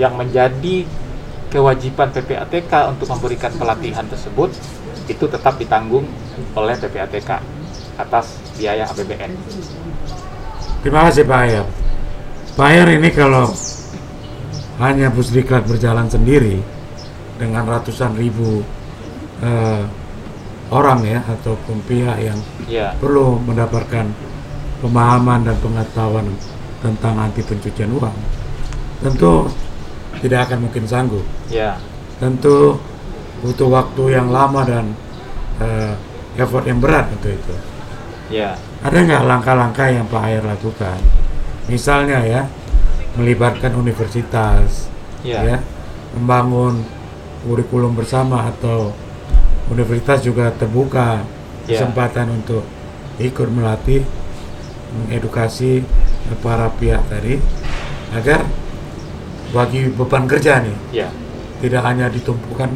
yang 0.00 0.16
menjadi 0.16 0.88
kewajiban 1.52 2.10
PPATK 2.10 2.96
untuk 2.96 3.12
memberikan 3.12 3.52
pelatihan 3.54 4.08
tersebut, 4.08 4.50
itu 5.06 5.24
tetap 5.30 5.60
ditanggung 5.60 6.08
oleh 6.56 6.74
PPATK 6.80 7.38
atas 7.96 8.40
biaya 8.56 8.88
APBN. 8.90 9.32
Terima 10.82 11.06
kasih 11.08 11.24
Pak 11.28 11.38
Ayam. 11.44 11.66
Pak 12.56 12.66
Ayam 12.72 12.88
ini 12.88 13.08
kalau 13.12 13.52
hanya 14.76 15.08
Pusdiklat 15.08 15.64
berjalan 15.64 16.08
sendiri 16.08 16.60
dengan 17.40 17.64
ratusan 17.64 18.16
ribu 18.16 18.64
uh, 19.40 19.84
orang 20.72 21.00
ya 21.06 21.20
ataupun 21.24 21.80
pihak 21.86 22.18
yang 22.20 22.38
yeah. 22.66 22.92
perlu 22.98 23.38
mendapatkan 23.40 24.10
pemahaman 24.82 25.46
dan 25.46 25.56
pengetahuan 25.62 26.26
tentang 26.84 27.14
anti 27.16 27.40
pencucian 27.40 27.92
uang 27.96 28.16
tentu 29.00 29.48
tidak 30.24 30.48
akan 30.50 30.68
mungkin 30.68 30.84
sanggup. 30.88 31.24
Yeah. 31.52 31.76
Tentu 32.16 32.80
butuh 33.44 33.68
waktu 33.68 34.16
yang 34.16 34.32
lama 34.32 34.64
dan 34.64 34.96
uh, 35.60 35.92
effort 36.40 36.64
yang 36.64 36.80
berat 36.80 37.12
untuk 37.12 37.36
itu. 37.36 37.54
Yeah. 38.32 38.56
Ada 38.80 38.96
nggak 39.04 39.22
langkah-langkah 39.28 39.88
yang 39.92 40.06
Pak 40.08 40.22
Air 40.24 40.42
lakukan? 40.44 40.98
Misalnya 41.68 42.22
ya, 42.24 42.42
melibatkan 43.16 43.72
universitas, 43.76 44.92
yeah. 45.24 45.56
ya, 45.56 45.58
membangun 46.16 46.84
kurikulum 47.44 47.96
bersama 47.96 48.48
atau 48.52 48.92
universitas 49.72 50.22
juga 50.22 50.52
terbuka 50.52 51.24
yeah. 51.66 51.80
kesempatan 51.80 52.30
untuk 52.30 52.62
ikut 53.16 53.48
melatih, 53.48 54.04
mengedukasi 54.92 55.82
para 56.42 56.68
pihak 56.76 57.00
tadi 57.06 57.38
agar 58.14 58.42
bagi 59.54 59.88
beban 59.94 60.26
kerja 60.26 60.58
nih 60.62 60.76
yeah. 60.90 61.10
tidak 61.62 61.82
hanya 61.86 62.10
ditumpukan 62.10 62.70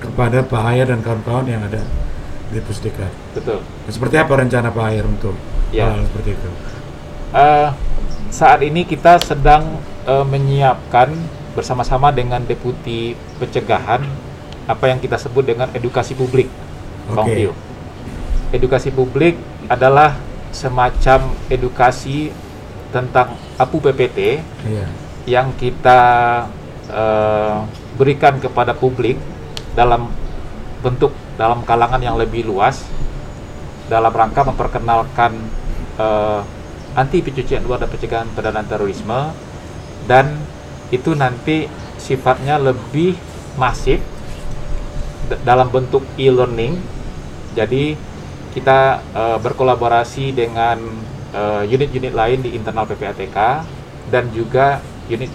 kepada 0.00 0.40
Pak 0.46 0.62
Ayer 0.72 0.86
dan 0.88 1.04
kawan-kawan 1.04 1.46
yang 1.46 1.62
ada 1.62 1.82
di 2.48 2.60
Pusdiklat. 2.64 3.12
Betul. 3.36 3.60
Seperti 3.90 4.16
apa 4.16 4.32
rencana 4.40 4.72
Pak 4.72 4.84
Ayer 4.88 5.04
untuk 5.04 5.36
yeah. 5.68 5.92
hal 5.92 6.06
seperti 6.08 6.30
itu? 6.32 6.50
Uh, 7.28 7.68
saat 8.28 8.60
ini 8.60 8.84
kita 8.84 9.16
sedang 9.20 9.80
uh, 10.04 10.24
menyiapkan 10.24 11.12
bersama-sama 11.56 12.12
dengan 12.12 12.44
Deputi 12.44 13.16
Pencegahan 13.40 14.04
apa 14.68 14.84
yang 14.86 15.00
kita 15.00 15.16
sebut 15.16 15.48
dengan 15.48 15.72
edukasi 15.72 16.12
publik. 16.12 16.46
Okay. 17.08 17.48
Edukasi 18.52 18.92
publik 18.92 19.34
adalah 19.68 20.16
semacam 20.52 21.32
edukasi 21.48 22.32
tentang 22.92 23.36
APU 23.60 23.80
PPT 23.80 24.40
yeah. 24.64 24.88
yang 25.28 25.52
kita 25.56 26.00
uh, 26.88 27.64
berikan 27.96 28.40
kepada 28.40 28.72
publik 28.72 29.16
dalam 29.76 30.08
bentuk 30.80 31.12
dalam 31.36 31.64
kalangan 31.64 32.00
yang 32.00 32.16
lebih 32.16 32.48
luas 32.48 32.84
dalam 33.88 34.12
rangka 34.12 34.44
memperkenalkan 34.44 35.32
uh, 35.96 36.44
anti 36.98 37.22
pencucian 37.22 37.62
uang 37.62 37.78
dan 37.78 37.88
pencegahan 37.88 38.28
pendanaan 38.34 38.66
terorisme 38.66 39.30
dan 40.10 40.34
itu 40.90 41.14
nanti 41.14 41.70
sifatnya 41.94 42.58
lebih 42.58 43.14
masif 43.54 44.02
dalam 45.46 45.68
bentuk 45.70 46.02
e-learning. 46.18 46.80
Jadi 47.54 47.94
kita 48.56 49.04
uh, 49.12 49.38
berkolaborasi 49.38 50.32
dengan 50.32 50.80
eh, 51.36 51.62
unit-unit 51.68 52.16
uh, 52.16 52.18
lain 52.24 52.38
di 52.40 52.56
internal 52.56 52.88
PPATK 52.88 53.36
dan 54.08 54.32
juga 54.32 54.80
unit 55.06 55.28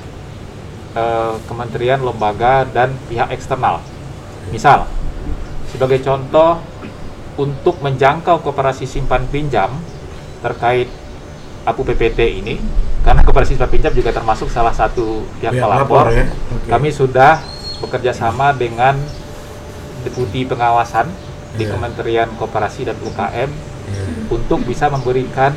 uh, 0.98 1.38
kementerian, 1.46 2.02
lembaga 2.02 2.66
dan 2.66 2.98
pihak 3.06 3.30
eksternal. 3.30 3.86
Misal, 4.50 4.90
sebagai 5.70 6.02
contoh 6.02 6.58
untuk 7.38 7.78
menjangkau 7.86 8.42
kooperasi 8.42 8.90
simpan 8.90 9.30
pinjam 9.30 9.70
terkait 10.42 10.90
APU 11.64 11.82
PPT 11.88 12.20
ini 12.44 12.56
karena 13.04 13.20
kooperasi 13.24 13.56
simpan 13.56 13.72
pinjam 13.72 13.92
juga 13.92 14.16
termasuk 14.16 14.48
salah 14.48 14.72
satu 14.72 15.28
pihak 15.40 15.56
ya, 15.56 15.68
pelapor. 15.68 16.08
Ya. 16.12 16.32
Okay. 16.32 16.72
Kami 16.72 16.90
sudah 16.92 17.40
bekerja 17.84 18.16
sama 18.16 18.56
dengan 18.56 18.96
deputi 20.08 20.48
pengawasan 20.48 21.08
yeah. 21.12 21.58
di 21.60 21.64
iya. 21.68 21.72
Kementerian 21.76 22.30
Koperasi 22.40 22.88
dan 22.88 22.96
UKM 23.04 23.50
yeah. 23.52 24.32
untuk 24.32 24.64
bisa 24.64 24.88
memberikan 24.88 25.52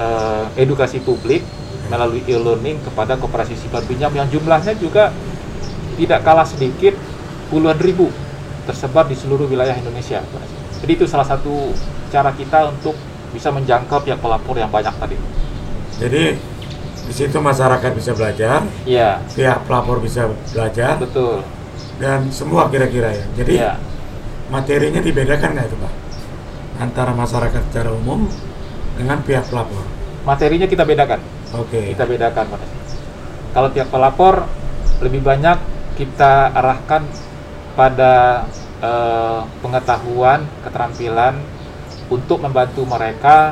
uh, 0.00 0.48
edukasi 0.56 1.04
publik 1.04 1.44
melalui 1.92 2.24
e-learning 2.24 2.80
kepada 2.80 3.20
kooperasi 3.20 3.60
simpan 3.60 3.84
pinjam 3.84 4.08
yang 4.16 4.24
jumlahnya 4.32 4.72
juga 4.80 5.12
tidak 6.00 6.24
kalah 6.24 6.48
sedikit 6.48 6.96
puluhan 7.52 7.76
ribu 7.76 8.08
tersebar 8.64 9.04
di 9.04 9.12
seluruh 9.12 9.44
wilayah 9.44 9.76
Indonesia. 9.76 10.24
Jadi 10.80 10.92
itu 10.96 11.04
salah 11.04 11.28
satu 11.28 11.76
cara 12.08 12.32
kita 12.32 12.72
untuk 12.72 12.96
bisa 13.34 13.50
menjangkau 13.50 13.98
pihak 14.06 14.22
pelapor 14.22 14.54
yang 14.54 14.70
banyak 14.70 14.94
tadi. 14.94 15.18
Jadi 15.98 16.24
di 17.04 17.12
situ 17.12 17.36
masyarakat 17.36 17.90
bisa 17.92 18.14
belajar, 18.14 18.62
ya. 18.86 19.18
pihak 19.34 19.66
pelapor 19.66 19.98
bisa 20.00 20.30
belajar, 20.54 20.96
betul, 20.96 21.42
dan 21.98 22.30
semua 22.30 22.70
kira-kira 22.70 23.12
ya. 23.12 23.26
Jadi 23.36 23.54
ya. 23.58 23.74
materinya 24.48 25.02
dibedakan 25.02 25.58
nggak 25.58 25.66
itu 25.66 25.76
pak? 25.82 25.92
Antara 26.80 27.12
masyarakat 27.12 27.62
secara 27.70 27.90
umum 27.92 28.30
dengan 28.94 29.18
pihak 29.20 29.50
pelapor. 29.50 29.84
Materinya 30.24 30.64
kita 30.70 30.86
bedakan. 30.86 31.20
Oke. 31.58 31.76
Okay. 31.76 31.84
Kita 31.92 32.08
bedakan 32.08 32.44
pak. 32.56 32.62
Kalau 33.52 33.68
pihak 33.70 33.88
pelapor 33.92 34.48
lebih 35.04 35.20
banyak 35.20 35.58
kita 35.94 36.50
arahkan 36.56 37.06
pada 37.78 38.46
eh, 38.82 39.40
pengetahuan, 39.62 40.46
keterampilan 40.66 41.38
untuk 42.14 42.38
membantu 42.38 42.86
mereka 42.86 43.50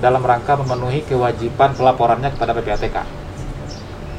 dalam 0.00 0.22
rangka 0.24 0.56
memenuhi 0.56 1.04
kewajiban 1.04 1.74
pelaporannya 1.76 2.32
kepada 2.32 2.56
PPATK. 2.56 2.96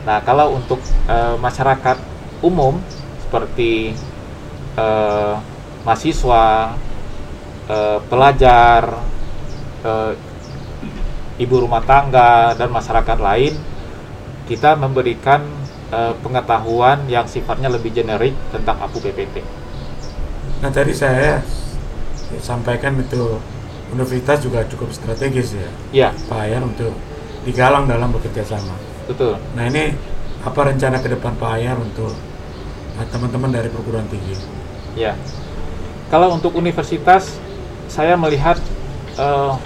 Nah, 0.06 0.20
kalau 0.24 0.56
untuk 0.56 0.80
e, 1.08 1.18
masyarakat 1.40 1.98
umum 2.46 2.78
seperti 3.26 3.96
e, 4.76 4.86
mahasiswa, 5.84 6.76
e, 7.68 7.78
pelajar, 8.12 8.84
e, 9.84 9.92
ibu 11.40 11.56
rumah 11.64 11.84
tangga 11.84 12.54
dan 12.60 12.68
masyarakat 12.72 13.18
lain, 13.20 13.56
kita 14.52 14.76
memberikan 14.76 15.48
e, 15.92 16.00
pengetahuan 16.20 17.08
yang 17.08 17.24
sifatnya 17.24 17.72
lebih 17.72 17.96
generik 17.96 18.36
tentang 18.52 18.84
APU 18.84 19.00
PPT. 19.00 19.40
Nah, 20.60 20.72
tadi 20.76 20.92
saya 20.92 21.40
sampaikan 22.38 22.94
itu 23.02 23.42
universitas 23.90 24.46
juga 24.46 24.62
cukup 24.70 24.94
strategis 24.94 25.58
ya. 25.58 25.70
Iya. 25.90 26.10
Pak 26.30 26.40
Ayan 26.46 26.70
untuk 26.70 26.94
digalang 27.44 27.90
dalam 27.90 28.14
bekerja 28.14 28.46
sama. 28.46 28.78
Betul. 29.10 29.42
Nah 29.58 29.66
ini 29.66 29.98
apa 30.46 30.60
rencana 30.70 31.02
ke 31.02 31.10
depan 31.10 31.34
Pak 31.36 31.52
Ayan 31.58 31.82
untuk 31.82 32.14
nah, 32.96 33.06
teman-teman 33.10 33.50
dari 33.50 33.70
perguruan 33.74 34.06
tinggi? 34.08 34.38
Ya. 34.94 35.18
Kalau 36.10 36.34
untuk 36.34 36.58
universitas, 36.58 37.38
saya 37.90 38.18
melihat 38.18 38.58
uh, 39.18 39.58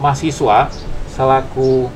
mahasiswa 0.00 0.68
selaku 1.12 1.88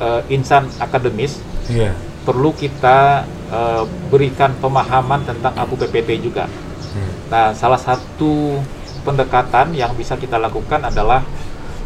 uh, 0.00 0.20
insan 0.28 0.68
akademis 0.80 1.40
yeah. 1.68 1.96
perlu 2.24 2.52
kita 2.52 3.24
uh, 3.52 3.84
berikan 4.12 4.52
pemahaman 4.60 5.24
tentang 5.24 5.52
APU 5.56 5.76
PPT 5.76 6.24
juga. 6.24 6.48
Hmm. 6.92 7.12
Nah, 7.32 7.46
salah 7.52 7.80
satu 7.80 8.60
pendekatan 9.06 9.70
yang 9.78 9.94
bisa 9.94 10.18
kita 10.18 10.34
lakukan 10.42 10.82
adalah 10.82 11.22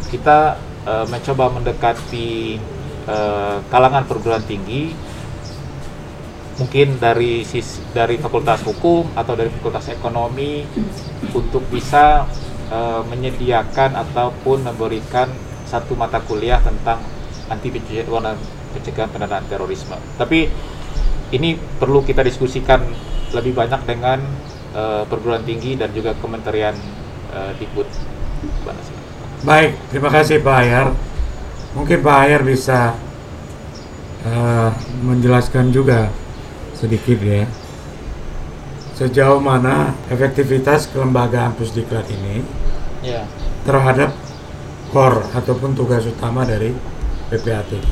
kita 0.09 0.57
uh, 0.89 1.05
mencoba 1.05 1.53
mendekati 1.53 2.57
uh, 3.05 3.61
kalangan 3.69 4.09
perguruan 4.09 4.41
tinggi 4.41 4.91
mungkin 6.57 6.97
dari 7.01 7.41
sis, 7.45 7.81
dari 7.93 8.17
fakultas 8.17 8.65
hukum 8.65 9.13
atau 9.13 9.33
dari 9.33 9.49
fakultas 9.49 9.93
ekonomi 9.93 10.65
untuk 11.33 11.65
bisa 11.69 12.25
uh, 12.73 13.01
menyediakan 13.05 13.97
ataupun 13.97 14.65
memberikan 14.65 15.29
satu 15.65 15.95
mata 15.95 16.19
kuliah 16.21 16.59
tentang 16.59 16.99
anti 17.47 17.71
pencucian 17.71 18.07
uang 18.11 18.23
dan 18.27 18.37
pencegahan 18.75 19.09
pendanaan 19.11 19.45
terorisme. 19.47 19.95
Tapi 20.19 20.47
ini 21.31 21.55
perlu 21.55 22.03
kita 22.03 22.23
diskusikan 22.23 22.83
lebih 23.31 23.55
banyak 23.55 23.81
dengan 23.87 24.19
uh, 24.75 25.03
perguruan 25.07 25.43
tinggi 25.47 25.79
dan 25.79 25.95
juga 25.95 26.11
Kementerian 26.19 26.75
uh, 27.33 27.51
Dikbud 27.57 27.87
Baik, 29.41 29.73
terima 29.89 30.13
kasih 30.13 30.37
Pak 30.45 30.55
Ayar. 30.61 30.93
Mungkin 31.73 32.05
Pak 32.05 32.17
Ayar 32.25 32.41
bisa 32.45 32.93
uh, 34.21 34.69
menjelaskan 35.01 35.73
juga 35.73 36.13
sedikit 36.77 37.17
ya 37.21 37.49
sejauh 39.01 39.41
mana 39.41 39.97
efektivitas 40.13 40.85
kelembagaan 40.93 41.57
Pusdiklat 41.57 42.05
ini 42.13 42.45
yeah. 43.01 43.25
terhadap 43.65 44.13
core 44.93 45.25
ataupun 45.33 45.73
tugas 45.73 46.05
utama 46.05 46.45
dari 46.45 46.69
PPATK. 47.33 47.89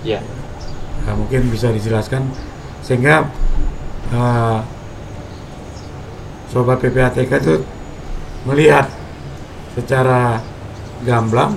Ya. 0.00 0.24
Nah, 1.04 1.12
mungkin 1.12 1.52
bisa 1.52 1.68
dijelaskan 1.68 2.24
sehingga 2.80 3.28
uh, 4.16 4.64
sobat 6.48 6.80
PPATK 6.80 7.32
itu 7.36 7.54
melihat 8.48 8.90
secara 9.72 10.42
gamblang 11.02 11.56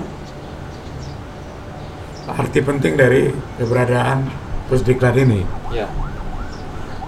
arti 2.26 2.58
penting 2.58 2.98
dari 2.98 3.30
keberadaan 3.60 4.26
pusdiklat 4.66 5.14
ini. 5.14 5.46
Ya. 5.70 5.86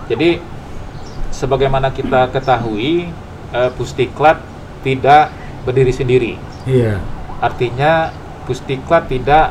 Jadi 0.07 0.39
sebagaimana 1.35 1.91
kita 1.91 2.31
ketahui 2.31 3.11
uh, 3.51 3.71
pusdiklat 3.75 4.39
tidak 4.87 5.35
berdiri 5.67 5.91
sendiri. 5.91 6.33
Iya. 6.65 7.03
Artinya 7.43 8.15
pusdiklat 8.47 9.11
tidak 9.11 9.51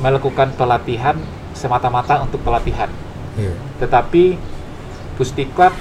melakukan 0.00 0.56
pelatihan 0.56 1.20
semata-mata 1.52 2.24
untuk 2.24 2.40
pelatihan. 2.42 2.88
Yeah. 3.36 3.54
Tetapi 3.78 4.54
Pusdiklat 5.14 5.74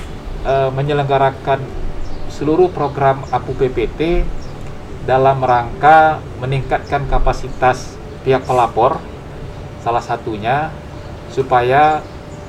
e, 0.45 0.53
menyelenggarakan 0.77 1.59
seluruh 2.33 2.73
program 2.73 3.21
APU 3.29 3.53
PPT 3.53 4.25
dalam 5.05 5.37
rangka 5.45 6.17
meningkatkan 6.41 7.05
kapasitas 7.05 7.93
pihak 8.25 8.41
pelapor 8.49 8.97
salah 9.85 10.01
satunya 10.01 10.73
supaya 11.29 12.01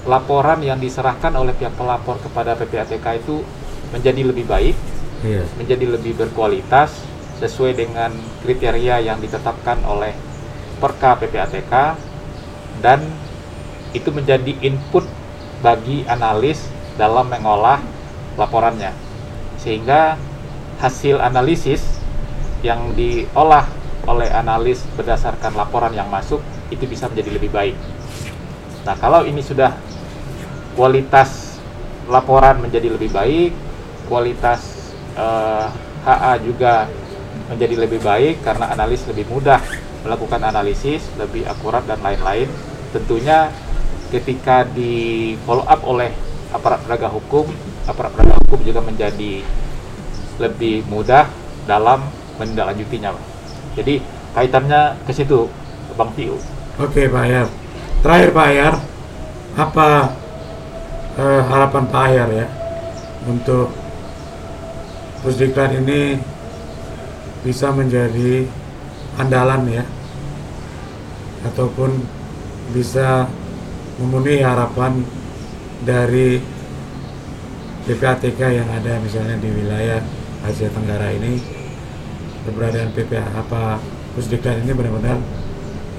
laporan 0.09 0.65
yang 0.65 0.81
diserahkan 0.81 1.35
oleh 1.37 1.53
pihak 1.53 1.77
pelapor 1.77 2.17
kepada 2.23 2.57
PPATK 2.57 3.25
itu 3.25 3.45
menjadi 3.93 4.23
lebih 4.25 4.45
baik, 4.49 4.77
yeah. 5.25 5.45
menjadi 5.61 5.99
lebih 5.99 6.17
berkualitas 6.17 6.95
sesuai 7.43 7.77
dengan 7.77 8.13
kriteria 8.45 9.05
yang 9.05 9.19
ditetapkan 9.21 9.83
oleh 9.85 10.15
Perka 10.79 11.17
PPATK 11.17 11.97
dan 12.85 13.01
itu 13.97 14.11
menjadi 14.11 14.53
input 14.61 15.07
bagi 15.63 16.05
analis 16.05 16.67
dalam 16.99 17.31
mengolah 17.31 17.81
laporannya 18.37 19.04
sehingga 19.65 20.21
hasil 20.79 21.17
analisis 21.25 21.81
yang 22.61 22.93
diolah 22.93 23.65
oleh 24.05 24.29
analis 24.29 24.85
berdasarkan 25.01 25.57
laporan 25.57 25.97
yang 25.97 26.13
masuk 26.13 26.45
itu 26.69 26.85
bisa 26.85 27.09
menjadi 27.09 27.41
lebih 27.41 27.49
baik. 27.49 27.77
Nah, 28.85 28.93
kalau 29.01 29.25
ini 29.25 29.41
sudah 29.41 29.73
kualitas 30.77 31.57
laporan 32.05 32.61
menjadi 32.61 32.93
lebih 32.93 33.09
baik, 33.09 33.57
kualitas 34.13 34.93
eh, 35.17 35.67
HA 36.05 36.37
juga 36.45 36.85
menjadi 37.49 37.89
lebih 37.89 38.01
baik 38.05 38.45
karena 38.45 38.69
analis 38.73 39.09
lebih 39.09 39.25
mudah 39.33 39.61
melakukan 40.05 40.45
analisis, 40.45 41.09
lebih 41.17 41.49
akurat 41.49 41.81
dan 41.89 42.01
lain-lain. 42.05 42.49
Tentunya 42.93 43.49
ketika 44.13 44.69
di 44.69 45.35
follow 45.49 45.65
up 45.65 45.81
oleh 45.89 46.13
aparat 46.53 46.85
penegak 46.85 47.11
hukum, 47.11 47.49
aparat 47.85 48.13
penegak 48.17 48.39
hukum 48.49 48.61
juga 48.65 48.81
menjadi 48.81 49.45
lebih 50.41 50.83
mudah 50.91 51.29
dalam 51.69 52.03
menindaklanjutinya. 52.41 53.15
Jadi 53.79 54.03
kaitannya 54.35 54.99
ke 55.07 55.13
situ, 55.15 55.47
Bang 55.95 56.11
Tiu. 56.19 56.39
Oke, 56.81 57.07
Pak 57.07 57.23
Ayar. 57.23 57.47
Terakhir 58.03 58.31
Pak 58.35 58.47
Ayar, 58.51 58.75
apa 59.55 59.89
eh, 61.15 61.43
harapan 61.47 61.85
Pak 61.87 62.03
Ayar 62.11 62.29
ya 62.35 62.47
untuk 63.31 63.71
Pusdiklat 65.25 65.73
ini 65.81 66.21
bisa 67.41 67.73
menjadi 67.73 68.45
andalan 69.17 69.65
ya 69.73 69.85
ataupun 71.49 71.97
bisa 72.77 73.25
memenuhi 73.97 74.45
harapan 74.45 75.01
dari 75.81 76.45
PPATK 77.85 78.41
yang 78.41 78.69
ada 78.73 78.97
misalnya 79.01 79.37
di 79.37 79.49
wilayah 79.53 80.01
Asia 80.45 80.73
Tenggara 80.73 81.13
ini 81.13 81.41
keberadaan 82.45 82.93
PPA 82.93 83.25
apa 83.37 83.81
Pusdiklat 84.15 84.63
ini 84.63 84.73
benar-benar 84.73 85.19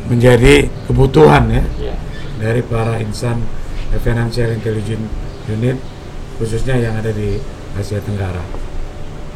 menjadi 0.07 0.69
kebutuhan 0.87 1.49
ya 1.51 1.63
yeah. 1.91 1.97
dari 2.39 2.61
para 2.63 3.01
insan 3.01 3.41
financial 4.01 4.53
intelligence 4.53 5.09
unit 5.49 5.77
khususnya 6.39 6.75
yang 6.79 6.95
ada 6.95 7.11
di 7.11 7.39
Asia 7.75 7.99
Tenggara. 7.99 8.43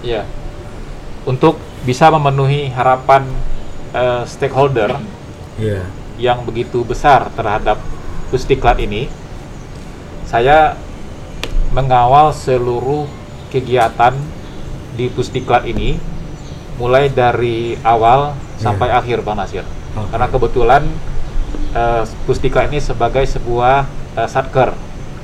Iya. 0.04 0.24
Untuk 1.28 1.60
bisa 1.84 2.08
memenuhi 2.12 2.72
harapan 2.72 3.28
uh, 3.92 4.24
stakeholder 4.24 5.00
yeah. 5.60 5.84
yang 6.16 6.44
begitu 6.48 6.84
besar 6.88 7.28
terhadap 7.36 7.80
Pusdiklat 8.30 8.78
ini, 8.78 9.10
saya 10.30 10.78
mengawal 11.74 12.34
seluruh 12.34 13.06
kegiatan 13.54 14.14
di 14.98 15.08
Pusdiklat 15.10 15.66
ini, 15.70 15.98
mulai 16.82 17.10
dari 17.10 17.78
awal 17.86 18.34
yeah. 18.34 18.62
sampai 18.62 18.90
akhir, 18.90 19.22
Bang 19.22 19.38
Nasir. 19.38 19.64
Okay. 19.64 20.08
Karena 20.14 20.28
kebetulan 20.30 20.84
uh, 21.74 22.04
Pusdiklat 22.26 22.74
ini 22.74 22.80
sebagai 22.82 23.26
sebuah 23.26 23.86
uh, 24.18 24.28
satker 24.30 24.74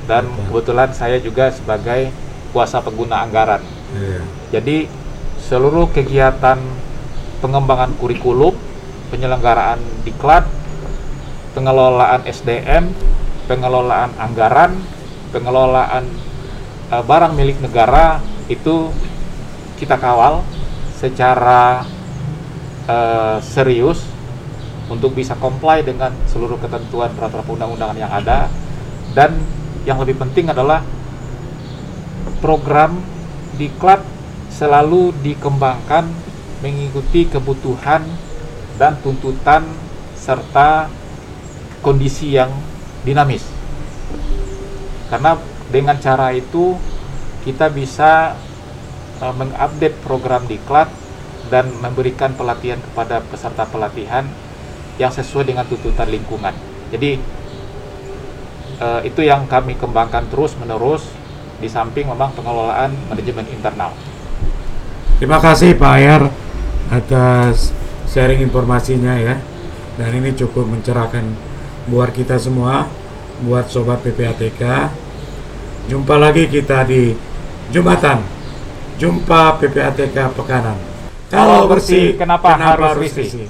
dan 0.06 0.26
okay. 0.26 0.42
kebetulan 0.50 0.90
saya 0.94 1.18
juga 1.18 1.50
sebagai 1.50 2.10
kuasa 2.54 2.80
pengguna 2.80 3.26
anggaran. 3.26 3.62
Yeah. 3.94 4.24
Jadi 4.54 4.86
seluruh 5.42 5.90
kegiatan 5.90 6.58
pengembangan 7.42 7.92
kurikulum, 8.00 8.56
penyelenggaraan 9.12 9.78
diklat, 10.02 10.46
pengelolaan 11.52 12.24
SDM, 12.26 12.90
pengelolaan 13.46 14.10
anggaran, 14.18 14.74
pengelolaan 15.30 16.08
uh, 16.90 17.02
barang 17.02 17.32
milik 17.34 17.58
negara 17.62 18.22
itu 18.46 18.90
kita 19.76 19.98
kawal 19.98 20.40
secara 20.96 21.84
uh, 22.88 23.38
serius 23.42 24.00
untuk 24.86 25.12
bisa 25.12 25.34
comply 25.36 25.82
dengan 25.82 26.14
seluruh 26.30 26.56
ketentuan 26.62 27.10
peraturan 27.12 27.58
undang-undangan 27.58 27.98
yang 27.98 28.12
ada 28.12 28.46
dan 29.12 29.34
yang 29.82 29.98
lebih 29.98 30.18
penting 30.18 30.50
adalah 30.50 30.82
program 32.38 33.02
diklat 33.58 34.02
selalu 34.50 35.12
dikembangkan 35.20 36.06
mengikuti 36.64 37.28
kebutuhan 37.28 38.02
dan 38.80 38.96
tuntutan 39.04 39.66
serta 40.16 40.88
kondisi 41.84 42.34
yang 42.34 42.50
dinamis. 43.04 43.44
Karena 45.06 45.38
dengan 45.70 45.98
cara 45.98 46.30
itu 46.30 46.78
kita 47.42 47.70
bisa 47.70 48.34
uh, 49.22 49.34
mengupdate 49.34 49.96
program 50.02 50.46
diklat 50.46 50.90
dan 51.46 51.70
memberikan 51.78 52.34
pelatihan 52.34 52.82
kepada 52.82 53.22
peserta 53.22 53.62
pelatihan 53.70 54.26
yang 54.98 55.14
sesuai 55.14 55.46
dengan 55.46 55.64
tuntutan 55.68 56.10
lingkungan. 56.10 56.54
Jadi 56.90 57.22
uh, 58.82 59.00
itu 59.06 59.22
yang 59.22 59.46
kami 59.46 59.78
kembangkan 59.78 60.26
terus 60.26 60.58
menerus 60.58 61.06
di 61.62 61.70
samping 61.70 62.10
memang 62.10 62.34
pengelolaan 62.34 62.92
manajemen 63.08 63.46
internal. 63.48 63.94
Terima 65.16 65.40
kasih 65.40 65.72
Pak 65.78 65.92
Ayar 65.96 66.22
atas 66.92 67.72
sharing 68.10 68.44
informasinya 68.44 69.16
ya. 69.16 69.36
Dan 69.96 70.12
ini 70.12 70.36
cukup 70.36 70.68
mencerahkan 70.68 71.24
buat 71.88 72.12
kita 72.12 72.36
semua, 72.36 72.84
buat 73.40 73.64
sobat 73.72 74.04
PPATK. 74.04 74.92
Jumpa 75.86 76.18
lagi 76.18 76.50
kita 76.50 76.82
di 76.82 77.14
Jumatan. 77.70 78.18
Jumpa 78.98 79.62
PPATK 79.62 80.34
Pekanan. 80.34 80.74
Kalau 81.30 81.70
bersih, 81.70 82.18
kenapa, 82.18 82.58
kenapa 82.58 82.90
harus 82.90 83.14
bersih? 83.14 83.46